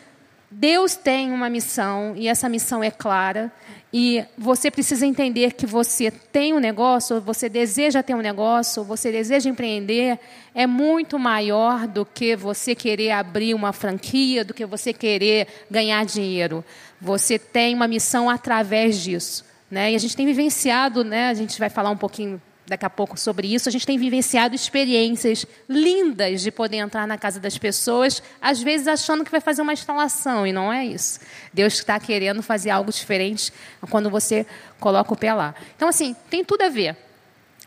Deus 0.57 0.95
tem 0.95 1.33
uma 1.33 1.51
missão 1.51 2.15
e 2.15 2.29
essa 2.29 2.49
missão 2.49 2.83
é 2.83 2.91
clara. 2.91 3.53
E 3.93 4.25
você 4.39 4.71
precisa 4.71 5.05
entender 5.05 5.53
que 5.53 5.67
você 5.67 6.13
tem 6.13 6.53
um 6.53 6.61
negócio, 6.61 7.21
você 7.21 7.49
deseja 7.49 8.05
ter 8.05 8.15
um 8.15 8.21
negócio, 8.21 8.85
você 8.85 9.11
deseja 9.11 9.51
empreender, 9.51 10.19
é 10.55 10.65
muito 10.65 11.19
maior 11.19 11.89
do 11.89 12.07
que 12.07 12.37
você 12.37 12.73
querer 12.75 13.11
abrir 13.11 13.53
uma 13.53 13.73
franquia, 13.73 14.45
do 14.45 14.55
que 14.55 14.65
você 14.65 14.93
querer 14.93 15.49
ganhar 15.69 16.05
dinheiro. 16.05 16.65
Você 17.01 17.37
tem 17.37 17.75
uma 17.75 17.89
missão 17.89 18.31
através 18.31 19.03
disso. 19.03 19.45
Né? 19.69 19.93
E 19.93 19.97
a 19.97 19.99
gente 19.99 20.17
tem 20.17 20.25
vivenciado, 20.25 21.03
né? 21.03 21.31
a 21.31 21.35
gente 21.35 21.59
vai 21.59 21.69
falar 21.69 21.91
um 21.91 21.97
pouquinho 21.97 22.41
daqui 22.67 22.85
a 22.85 22.91
pouco 22.91 23.19
sobre 23.19 23.53
isso. 23.53 23.69
A 23.69 23.73
gente 23.73 23.87
tem 23.87 23.99
vivenciado 23.99 24.55
experiências 24.55 25.45
lindas 25.69 26.41
de 26.41 26.51
poder 26.51 26.79
entrar 26.79 27.07
na 27.07 27.19
casa 27.19 27.39
das 27.39 27.59
pessoas, 27.59 28.23
às 28.41 28.63
vezes 28.63 28.89
achando 28.89 29.25
que 29.25 29.31
vai 29.31 29.41
fazer 29.41 29.63
uma 29.63 29.73
instalação, 29.73 30.47
e 30.47 30.53
não 30.53 30.73
é 30.73 30.85
isso. 30.85 31.21
Deus 31.53 31.75
está 31.75 31.99
querendo 32.01 32.43
fazer 32.43 32.71
algo 32.71 32.91
diferente 32.91 33.53
quando 33.91 34.11
você 34.11 34.47
coloca 34.81 35.13
o 35.13 35.17
pé 35.17 35.35
lá. 35.35 35.55
Então, 35.77 35.89
assim, 35.89 36.17
tem 36.31 36.45
tudo 36.45 36.63
a 36.63 36.69
ver 36.69 36.97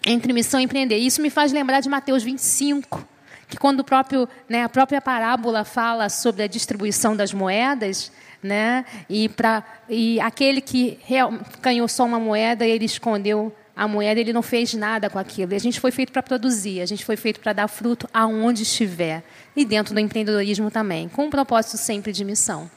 entre 0.05 0.31
missão 0.33 0.59
e 0.59 0.63
empreender. 0.63 0.97
Isso 0.97 1.21
me 1.21 1.29
faz 1.29 1.51
lembrar 1.51 1.81
de 1.81 1.89
Mateus 1.89 2.23
25, 2.23 3.05
que 3.49 3.57
quando 3.57 3.81
o 3.81 3.83
próprio, 3.83 4.27
né, 4.47 4.63
a 4.63 4.69
própria 4.69 5.01
parábola 5.01 5.63
fala 5.63 6.09
sobre 6.09 6.43
a 6.43 6.47
distribuição 6.47 7.15
das 7.15 7.33
moedas, 7.33 8.11
né, 8.41 8.85
e, 9.09 9.29
pra, 9.29 9.63
e 9.89 10.19
aquele 10.21 10.61
que 10.61 10.99
real, 11.03 11.33
ganhou 11.61 11.87
só 11.87 12.05
uma 12.05 12.19
moeda, 12.19 12.65
ele 12.65 12.85
escondeu 12.85 13.53
a 13.77 13.87
moeda 13.87 14.19
ele 14.19 14.33
não 14.33 14.41
fez 14.41 14.73
nada 14.73 15.07
com 15.07 15.19
aquilo. 15.19 15.53
A 15.53 15.59
gente 15.59 15.79
foi 15.79 15.91
feito 15.91 16.11
para 16.11 16.23
produzir, 16.23 16.81
a 16.81 16.85
gente 16.85 17.05
foi 17.05 17.15
feito 17.15 17.39
para 17.39 17.53
dar 17.53 17.67
fruto 17.67 18.09
aonde 18.11 18.63
estiver. 18.63 19.23
E 19.55 19.63
dentro 19.63 19.93
do 19.93 19.99
empreendedorismo 19.99 20.71
também, 20.71 21.07
com 21.07 21.25
um 21.25 21.29
propósito 21.29 21.77
sempre 21.77 22.11
de 22.11 22.25
missão. 22.25 22.69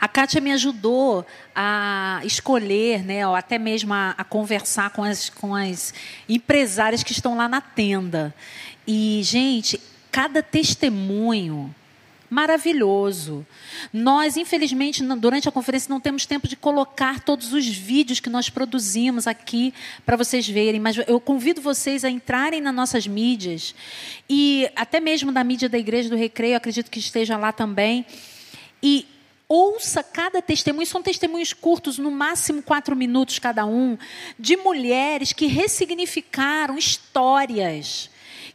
A 0.00 0.08
Kátia 0.08 0.40
me 0.40 0.52
ajudou 0.52 1.24
a 1.54 2.20
escolher, 2.24 3.04
né, 3.04 3.26
ou 3.26 3.36
até 3.36 3.56
mesmo 3.56 3.94
a, 3.94 4.10
a 4.18 4.24
conversar 4.24 4.90
com 4.90 5.02
as, 5.04 5.30
com 5.30 5.54
as 5.54 5.94
empresárias 6.28 7.02
que 7.02 7.12
estão 7.12 7.36
lá 7.36 7.48
na 7.48 7.60
tenda. 7.60 8.34
E, 8.86 9.20
gente, 9.22 9.80
cada 10.10 10.42
testemunho 10.42 11.74
maravilhoso. 12.30 13.46
Nós, 13.92 14.36
infelizmente, 14.36 15.02
durante 15.16 15.48
a 15.48 15.52
conferência 15.52 15.88
não 15.88 16.00
temos 16.00 16.26
tempo 16.26 16.48
de 16.48 16.56
colocar 16.56 17.20
todos 17.20 17.52
os 17.52 17.66
vídeos 17.66 18.20
que 18.20 18.30
nós 18.30 18.50
produzimos 18.50 19.26
aqui 19.26 19.72
para 20.04 20.16
vocês 20.16 20.48
verem, 20.48 20.80
mas 20.80 20.96
eu 21.06 21.20
convido 21.20 21.60
vocês 21.60 22.04
a 22.04 22.10
entrarem 22.10 22.60
nas 22.60 22.74
nossas 22.74 23.06
mídias 23.06 23.74
e 24.28 24.68
até 24.74 25.00
mesmo 25.00 25.30
na 25.30 25.44
mídia 25.44 25.68
da 25.68 25.78
Igreja 25.78 26.08
do 26.08 26.16
Recreio, 26.16 26.56
acredito 26.56 26.90
que 26.90 26.98
esteja 26.98 27.36
lá 27.36 27.52
também. 27.52 28.06
E 28.82 29.06
ouça 29.48 30.02
cada 30.02 30.42
testemunho, 30.42 30.86
são 30.86 31.02
testemunhos 31.02 31.52
curtos, 31.52 31.98
no 31.98 32.10
máximo 32.10 32.62
quatro 32.62 32.96
minutos 32.96 33.38
cada 33.38 33.64
um, 33.64 33.96
de 34.38 34.56
mulheres 34.56 35.32
que 35.32 35.46
ressignificaram 35.46 36.76
histórias 36.76 38.10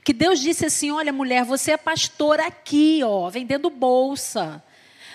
que 0.10 0.14
Deus 0.14 0.40
disse 0.40 0.66
assim: 0.66 0.90
Olha, 0.90 1.14
mulher, 1.14 1.46
você 1.46 1.74
é 1.74 1.78
pastora 1.78 2.48
aqui, 2.48 3.02
ó, 3.04 3.30
vendendo 3.30 3.70
bolsa. 3.70 4.64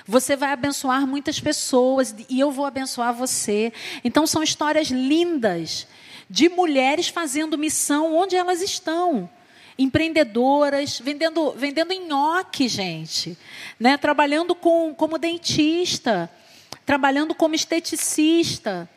Você 0.06 0.36
vai 0.36 0.52
abençoar 0.52 1.04
muitas 1.04 1.40
pessoas 1.40 2.14
e 2.28 2.38
eu 2.38 2.52
vou 2.52 2.64
abençoar 2.64 3.12
você. 3.12 3.72
Então, 4.04 4.24
são 4.24 4.40
histórias 4.40 4.92
lindas 4.92 5.88
de 6.30 6.48
mulheres 6.48 7.08
fazendo 7.08 7.58
missão 7.58 8.14
onde 8.14 8.36
elas 8.36 8.62
estão. 8.62 9.28
Empreendedoras, 9.76 11.00
vendendo, 11.00 11.50
vendendo 11.56 11.92
nhoque, 11.92 12.68
gente. 12.68 13.36
Né? 13.80 13.96
Trabalhando 13.96 14.54
com, 14.54 14.94
como 14.94 15.18
dentista, 15.18 16.30
trabalhando 16.86 17.34
como 17.34 17.56
esteticista, 17.56 18.88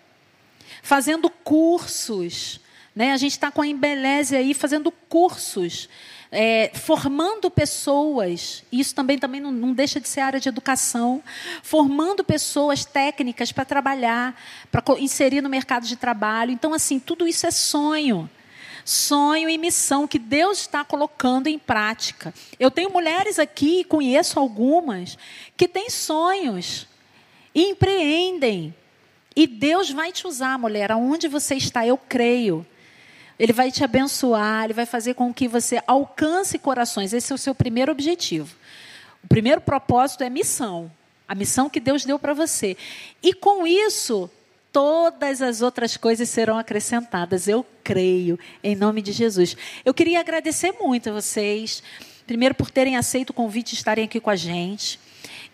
fazendo 0.83 1.27
cursos. 1.27 2.59
Né? 2.97 3.13
A 3.13 3.17
gente 3.17 3.33
está 3.33 3.51
com 3.51 3.61
a 3.61 3.67
Embeleze 3.67 4.35
aí 4.35 4.55
fazendo 4.55 4.89
cursos, 4.89 5.87
é, 6.31 6.71
formando 6.73 7.47
pessoas. 7.51 8.63
Isso 8.71 8.95
também, 8.95 9.19
também 9.19 9.39
não, 9.39 9.51
não, 9.51 9.71
deixa 9.71 10.01
de 10.01 10.09
ser 10.09 10.21
área 10.21 10.39
de 10.39 10.49
educação. 10.49 11.21
Formando 11.61 12.23
pessoas 12.23 12.85
técnicas 12.85 13.51
para 13.51 13.63
trabalhar, 13.65 14.35
para 14.71 14.83
inserir 14.97 15.41
no 15.41 15.47
mercado 15.47 15.85
de 15.85 15.95
trabalho. 15.95 16.49
Então, 16.49 16.73
assim, 16.73 16.97
tudo 16.97 17.27
isso 17.27 17.45
é 17.45 17.51
sonho 17.51 18.27
sonho 18.83 19.49
e 19.49 19.57
missão 19.57 20.07
que 20.07 20.17
Deus 20.17 20.61
está 20.61 20.83
colocando 20.83 21.47
em 21.47 21.59
prática. 21.59 22.33
Eu 22.57 22.71
tenho 22.71 22.89
mulheres 22.89 23.37
aqui, 23.37 23.83
conheço 23.83 24.39
algumas, 24.39 25.17
que 25.57 25.67
têm 25.67 25.89
sonhos, 25.89 26.87
e 27.53 27.63
empreendem. 27.63 28.73
E 29.35 29.45
Deus 29.45 29.91
vai 29.91 30.13
te 30.13 30.25
usar, 30.25 30.57
mulher, 30.57 30.89
aonde 30.89 31.27
você 31.27 31.55
está, 31.55 31.85
eu 31.85 31.97
creio. 31.97 32.65
Ele 33.39 33.53
vai 33.53 33.71
te 33.71 33.83
abençoar, 33.83 34.65
ele 34.65 34.73
vai 34.73 34.85
fazer 34.85 35.13
com 35.13 35.33
que 35.33 35.47
você 35.47 35.81
alcance 35.85 36.57
corações. 36.57 37.13
Esse 37.13 37.31
é 37.31 37.35
o 37.35 37.37
seu 37.37 37.53
primeiro 37.53 37.91
objetivo. 37.91 38.55
O 39.23 39.27
primeiro 39.27 39.61
propósito 39.61 40.23
é 40.23 40.29
missão. 40.29 40.91
A 41.27 41.35
missão 41.35 41.69
que 41.69 41.79
Deus 41.79 42.05
deu 42.05 42.17
para 42.17 42.33
você. 42.33 42.77
E 43.21 43.33
com 43.33 43.67
isso, 43.67 44.29
todas 44.71 45.41
as 45.41 45.61
outras 45.61 45.97
coisas 45.97 46.29
serão 46.29 46.57
acrescentadas. 46.57 47.47
Eu 47.47 47.65
creio, 47.83 48.39
em 48.63 48.75
nome 48.75 49.01
de 49.01 49.11
Jesus. 49.11 49.55
Eu 49.83 49.93
queria 49.93 50.19
agradecer 50.19 50.73
muito 50.79 51.09
a 51.09 51.13
vocês. 51.13 51.83
Primeiro, 52.25 52.55
por 52.55 52.71
terem 52.71 52.97
aceito 52.97 53.31
o 53.31 53.33
convite 53.33 53.71
de 53.71 53.77
estarem 53.77 54.05
aqui 54.05 54.19
com 54.19 54.29
a 54.29 54.35
gente. 54.35 54.99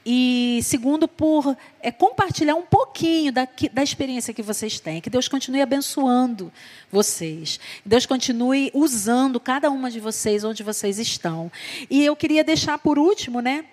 E 0.06 0.60
segundo, 0.64 1.08
por 1.08 1.56
é, 1.80 1.90
compartilhar 1.92 2.56
um 2.56 2.64
pouquinho 2.64 3.32
da, 3.32 3.48
da 3.72 3.82
experiência 3.82 4.34
que 4.34 4.42
vocês 4.42 4.80
têm. 4.80 5.00
Que 5.00 5.10
Deus 5.10 5.28
continue 5.28 5.62
abençoando 5.62 6.52
vocês. 6.92 7.60
Que 7.82 7.88
Deus 7.90 8.06
continue 8.06 8.70
usando 8.74 9.40
cada 9.40 9.70
uma 9.70 9.90
de 9.90 10.02
vocês 10.02 10.44
onde 10.44 10.62
vocês 10.62 11.00
estão. 11.00 11.52
E 11.90 12.04
eu 12.04 12.16
queria 12.16 12.44
deixar 12.44 12.78
por 12.80 13.00
último, 13.00 13.40
né? 13.40 13.66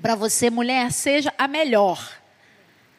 Para 0.00 0.14
você, 0.14 0.50
mulher, 0.50 0.92
seja 0.92 1.34
a 1.36 1.48
melhor. 1.48 2.16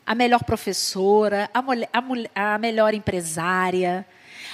A 0.05 0.13
melhor 0.13 0.43
professora, 0.43 1.49
a, 1.53 1.61
mulher, 1.61 1.89
a, 2.35 2.55
a 2.55 2.57
melhor 2.57 2.93
empresária, 2.93 4.05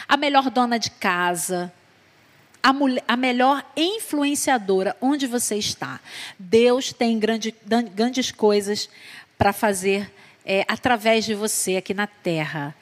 a 0.07 0.15
melhor 0.15 0.51
dona 0.51 0.77
de 0.77 0.91
casa, 0.91 1.73
a, 2.61 2.73
mulher, 2.73 3.03
a 3.07 3.15
melhor 3.15 3.63
influenciadora 3.75 4.95
onde 5.01 5.27
você 5.27 5.55
está. 5.55 5.99
Deus 6.37 6.91
tem 6.93 7.17
grande, 7.19 7.53
grandes 7.93 8.31
coisas 8.31 8.89
para 9.37 9.53
fazer 9.53 10.11
é, 10.45 10.63
através 10.67 11.25
de 11.25 11.35
você 11.35 11.75
aqui 11.75 11.93
na 11.93 12.07
terra. 12.07 12.73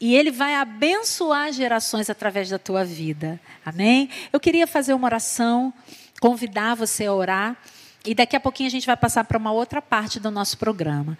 E 0.00 0.14
Ele 0.14 0.30
vai 0.30 0.54
abençoar 0.54 1.52
gerações 1.52 2.10
através 2.10 2.50
da 2.50 2.58
tua 2.58 2.84
vida. 2.84 3.40
Amém? 3.64 4.10
Eu 4.30 4.38
queria 4.38 4.66
fazer 4.66 4.92
uma 4.92 5.06
oração, 5.06 5.72
convidar 6.20 6.74
você 6.74 7.06
a 7.06 7.12
orar. 7.12 7.56
E 8.04 8.14
daqui 8.14 8.36
a 8.36 8.40
pouquinho 8.40 8.66
a 8.66 8.70
gente 8.70 8.86
vai 8.86 8.96
passar 8.96 9.24
para 9.24 9.38
uma 9.38 9.50
outra 9.50 9.80
parte 9.80 10.20
do 10.20 10.30
nosso 10.30 10.58
programa. 10.58 11.16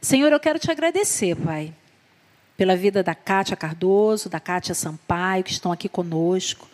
Senhor, 0.00 0.32
eu 0.32 0.38
quero 0.38 0.60
te 0.60 0.70
agradecer, 0.70 1.34
Pai, 1.34 1.74
pela 2.58 2.76
vida 2.76 3.02
da 3.02 3.14
Kátia 3.14 3.56
Cardoso, 3.56 4.28
da 4.28 4.38
Kátia 4.38 4.74
Sampaio, 4.74 5.44
que 5.44 5.52
estão 5.52 5.72
aqui 5.72 5.88
conosco, 5.88 6.68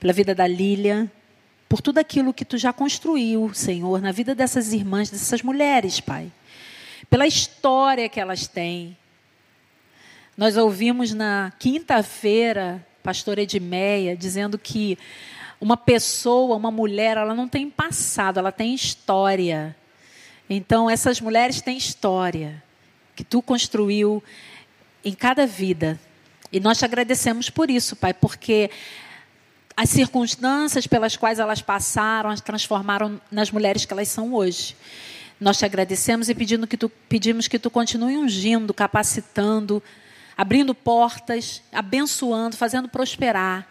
pela 0.00 0.14
vida 0.14 0.34
da 0.34 0.46
Lília, 0.46 1.12
por 1.68 1.82
tudo 1.82 1.98
aquilo 1.98 2.32
que 2.32 2.46
tu 2.46 2.56
já 2.56 2.72
construiu, 2.72 3.52
Senhor, 3.52 4.00
na 4.00 4.12
vida 4.12 4.34
dessas 4.34 4.72
irmãs, 4.72 5.10
dessas 5.10 5.42
mulheres, 5.42 6.00
Pai 6.00 6.32
pela 7.14 7.26
história 7.26 8.08
que 8.08 8.20
elas 8.20 8.46
têm. 8.46 8.96
Nós 10.36 10.56
ouvimos 10.56 11.12
na 11.12 11.52
quinta-feira, 11.58 12.84
pastor 13.02 13.38
Edmeia, 13.38 14.16
dizendo 14.16 14.58
que 14.58 14.98
uma 15.60 15.76
pessoa, 15.76 16.56
uma 16.56 16.70
mulher, 16.70 17.16
ela 17.16 17.34
não 17.34 17.48
tem 17.48 17.70
passado, 17.70 18.38
ela 18.38 18.50
tem 18.50 18.74
história. 18.74 19.76
Então, 20.50 20.90
essas 20.90 21.20
mulheres 21.20 21.60
têm 21.60 21.76
história 21.76 22.62
que 23.14 23.22
tu 23.22 23.40
construiu 23.40 24.22
em 25.04 25.12
cada 25.12 25.46
vida. 25.46 25.98
E 26.50 26.60
nós 26.60 26.78
te 26.78 26.84
agradecemos 26.84 27.50
por 27.50 27.70
isso, 27.70 27.96
Pai, 27.96 28.14
porque 28.14 28.70
as 29.76 29.90
circunstâncias 29.90 30.86
pelas 30.86 31.16
quais 31.16 31.38
elas 31.38 31.60
passaram 31.60 32.30
as 32.30 32.40
transformaram 32.40 33.20
nas 33.30 33.50
mulheres 33.50 33.84
que 33.84 33.92
elas 33.92 34.08
são 34.08 34.32
hoje. 34.32 34.76
Nós 35.40 35.58
te 35.58 35.64
agradecemos 35.64 36.28
e 36.28 36.34
pedindo 36.34 36.66
que 36.66 36.76
tu, 36.76 36.88
pedimos 36.88 37.48
que 37.48 37.58
tu 37.58 37.68
continue 37.68 38.16
ungindo, 38.16 38.72
capacitando, 38.72 39.82
abrindo 40.36 40.74
portas, 40.74 41.60
abençoando, 41.72 42.56
fazendo 42.56 42.88
prosperar. 42.88 43.66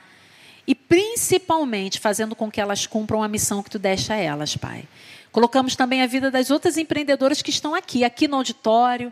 E 0.67 0.75
principalmente 0.75 1.99
fazendo 1.99 2.35
com 2.35 2.51
que 2.51 2.59
elas 2.59 2.85
cumpram 2.85 3.23
a 3.23 3.27
missão 3.27 3.63
que 3.63 3.69
tu 3.69 3.79
deixa 3.79 4.13
a 4.13 4.17
elas, 4.17 4.55
Pai. 4.57 4.85
Colocamos 5.31 5.75
também 5.75 6.01
a 6.01 6.07
vida 6.07 6.29
das 6.29 6.51
outras 6.51 6.77
empreendedoras 6.77 7.41
que 7.41 7.49
estão 7.49 7.73
aqui, 7.73 8.03
aqui 8.03 8.27
no 8.27 8.37
auditório, 8.37 9.11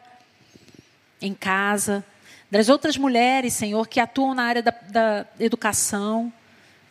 em 1.22 1.34
casa, 1.34 2.06
das 2.52 2.70
outras 2.70 2.98
mulheres, 2.98 3.54
Senhor, 3.54 3.88
que 3.88 4.00
atuam 4.00 4.36
na 4.36 4.44
área 4.44 4.62
da, 4.62 4.76
da 4.90 5.26
educação 5.40 6.32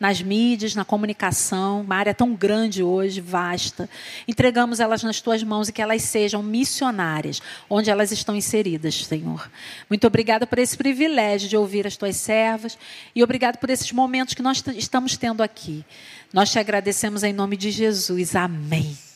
nas 0.00 0.22
mídias, 0.22 0.74
na 0.74 0.82
comunicação, 0.82 1.82
uma 1.82 1.94
área 1.94 2.14
tão 2.14 2.34
grande 2.34 2.82
hoje, 2.82 3.20
vasta. 3.20 3.88
Entregamos 4.26 4.80
elas 4.80 5.02
nas 5.02 5.20
tuas 5.20 5.42
mãos 5.42 5.68
e 5.68 5.72
que 5.72 5.82
elas 5.82 6.00
sejam 6.02 6.42
missionárias, 6.42 7.42
onde 7.68 7.90
elas 7.90 8.10
estão 8.10 8.34
inseridas, 8.34 9.04
Senhor. 9.04 9.50
Muito 9.90 10.06
obrigada 10.06 10.46
por 10.46 10.58
esse 10.58 10.74
privilégio 10.74 11.50
de 11.50 11.56
ouvir 11.56 11.86
as 11.86 11.98
tuas 11.98 12.16
servas 12.16 12.78
e 13.14 13.22
obrigado 13.22 13.58
por 13.58 13.68
esses 13.68 13.92
momentos 13.92 14.32
que 14.32 14.42
nós 14.42 14.64
estamos 14.74 15.18
tendo 15.18 15.42
aqui. 15.42 15.84
Nós 16.32 16.50
te 16.50 16.58
agradecemos 16.58 17.22
em 17.22 17.34
nome 17.34 17.58
de 17.58 17.70
Jesus. 17.70 18.34
Amém. 18.34 19.09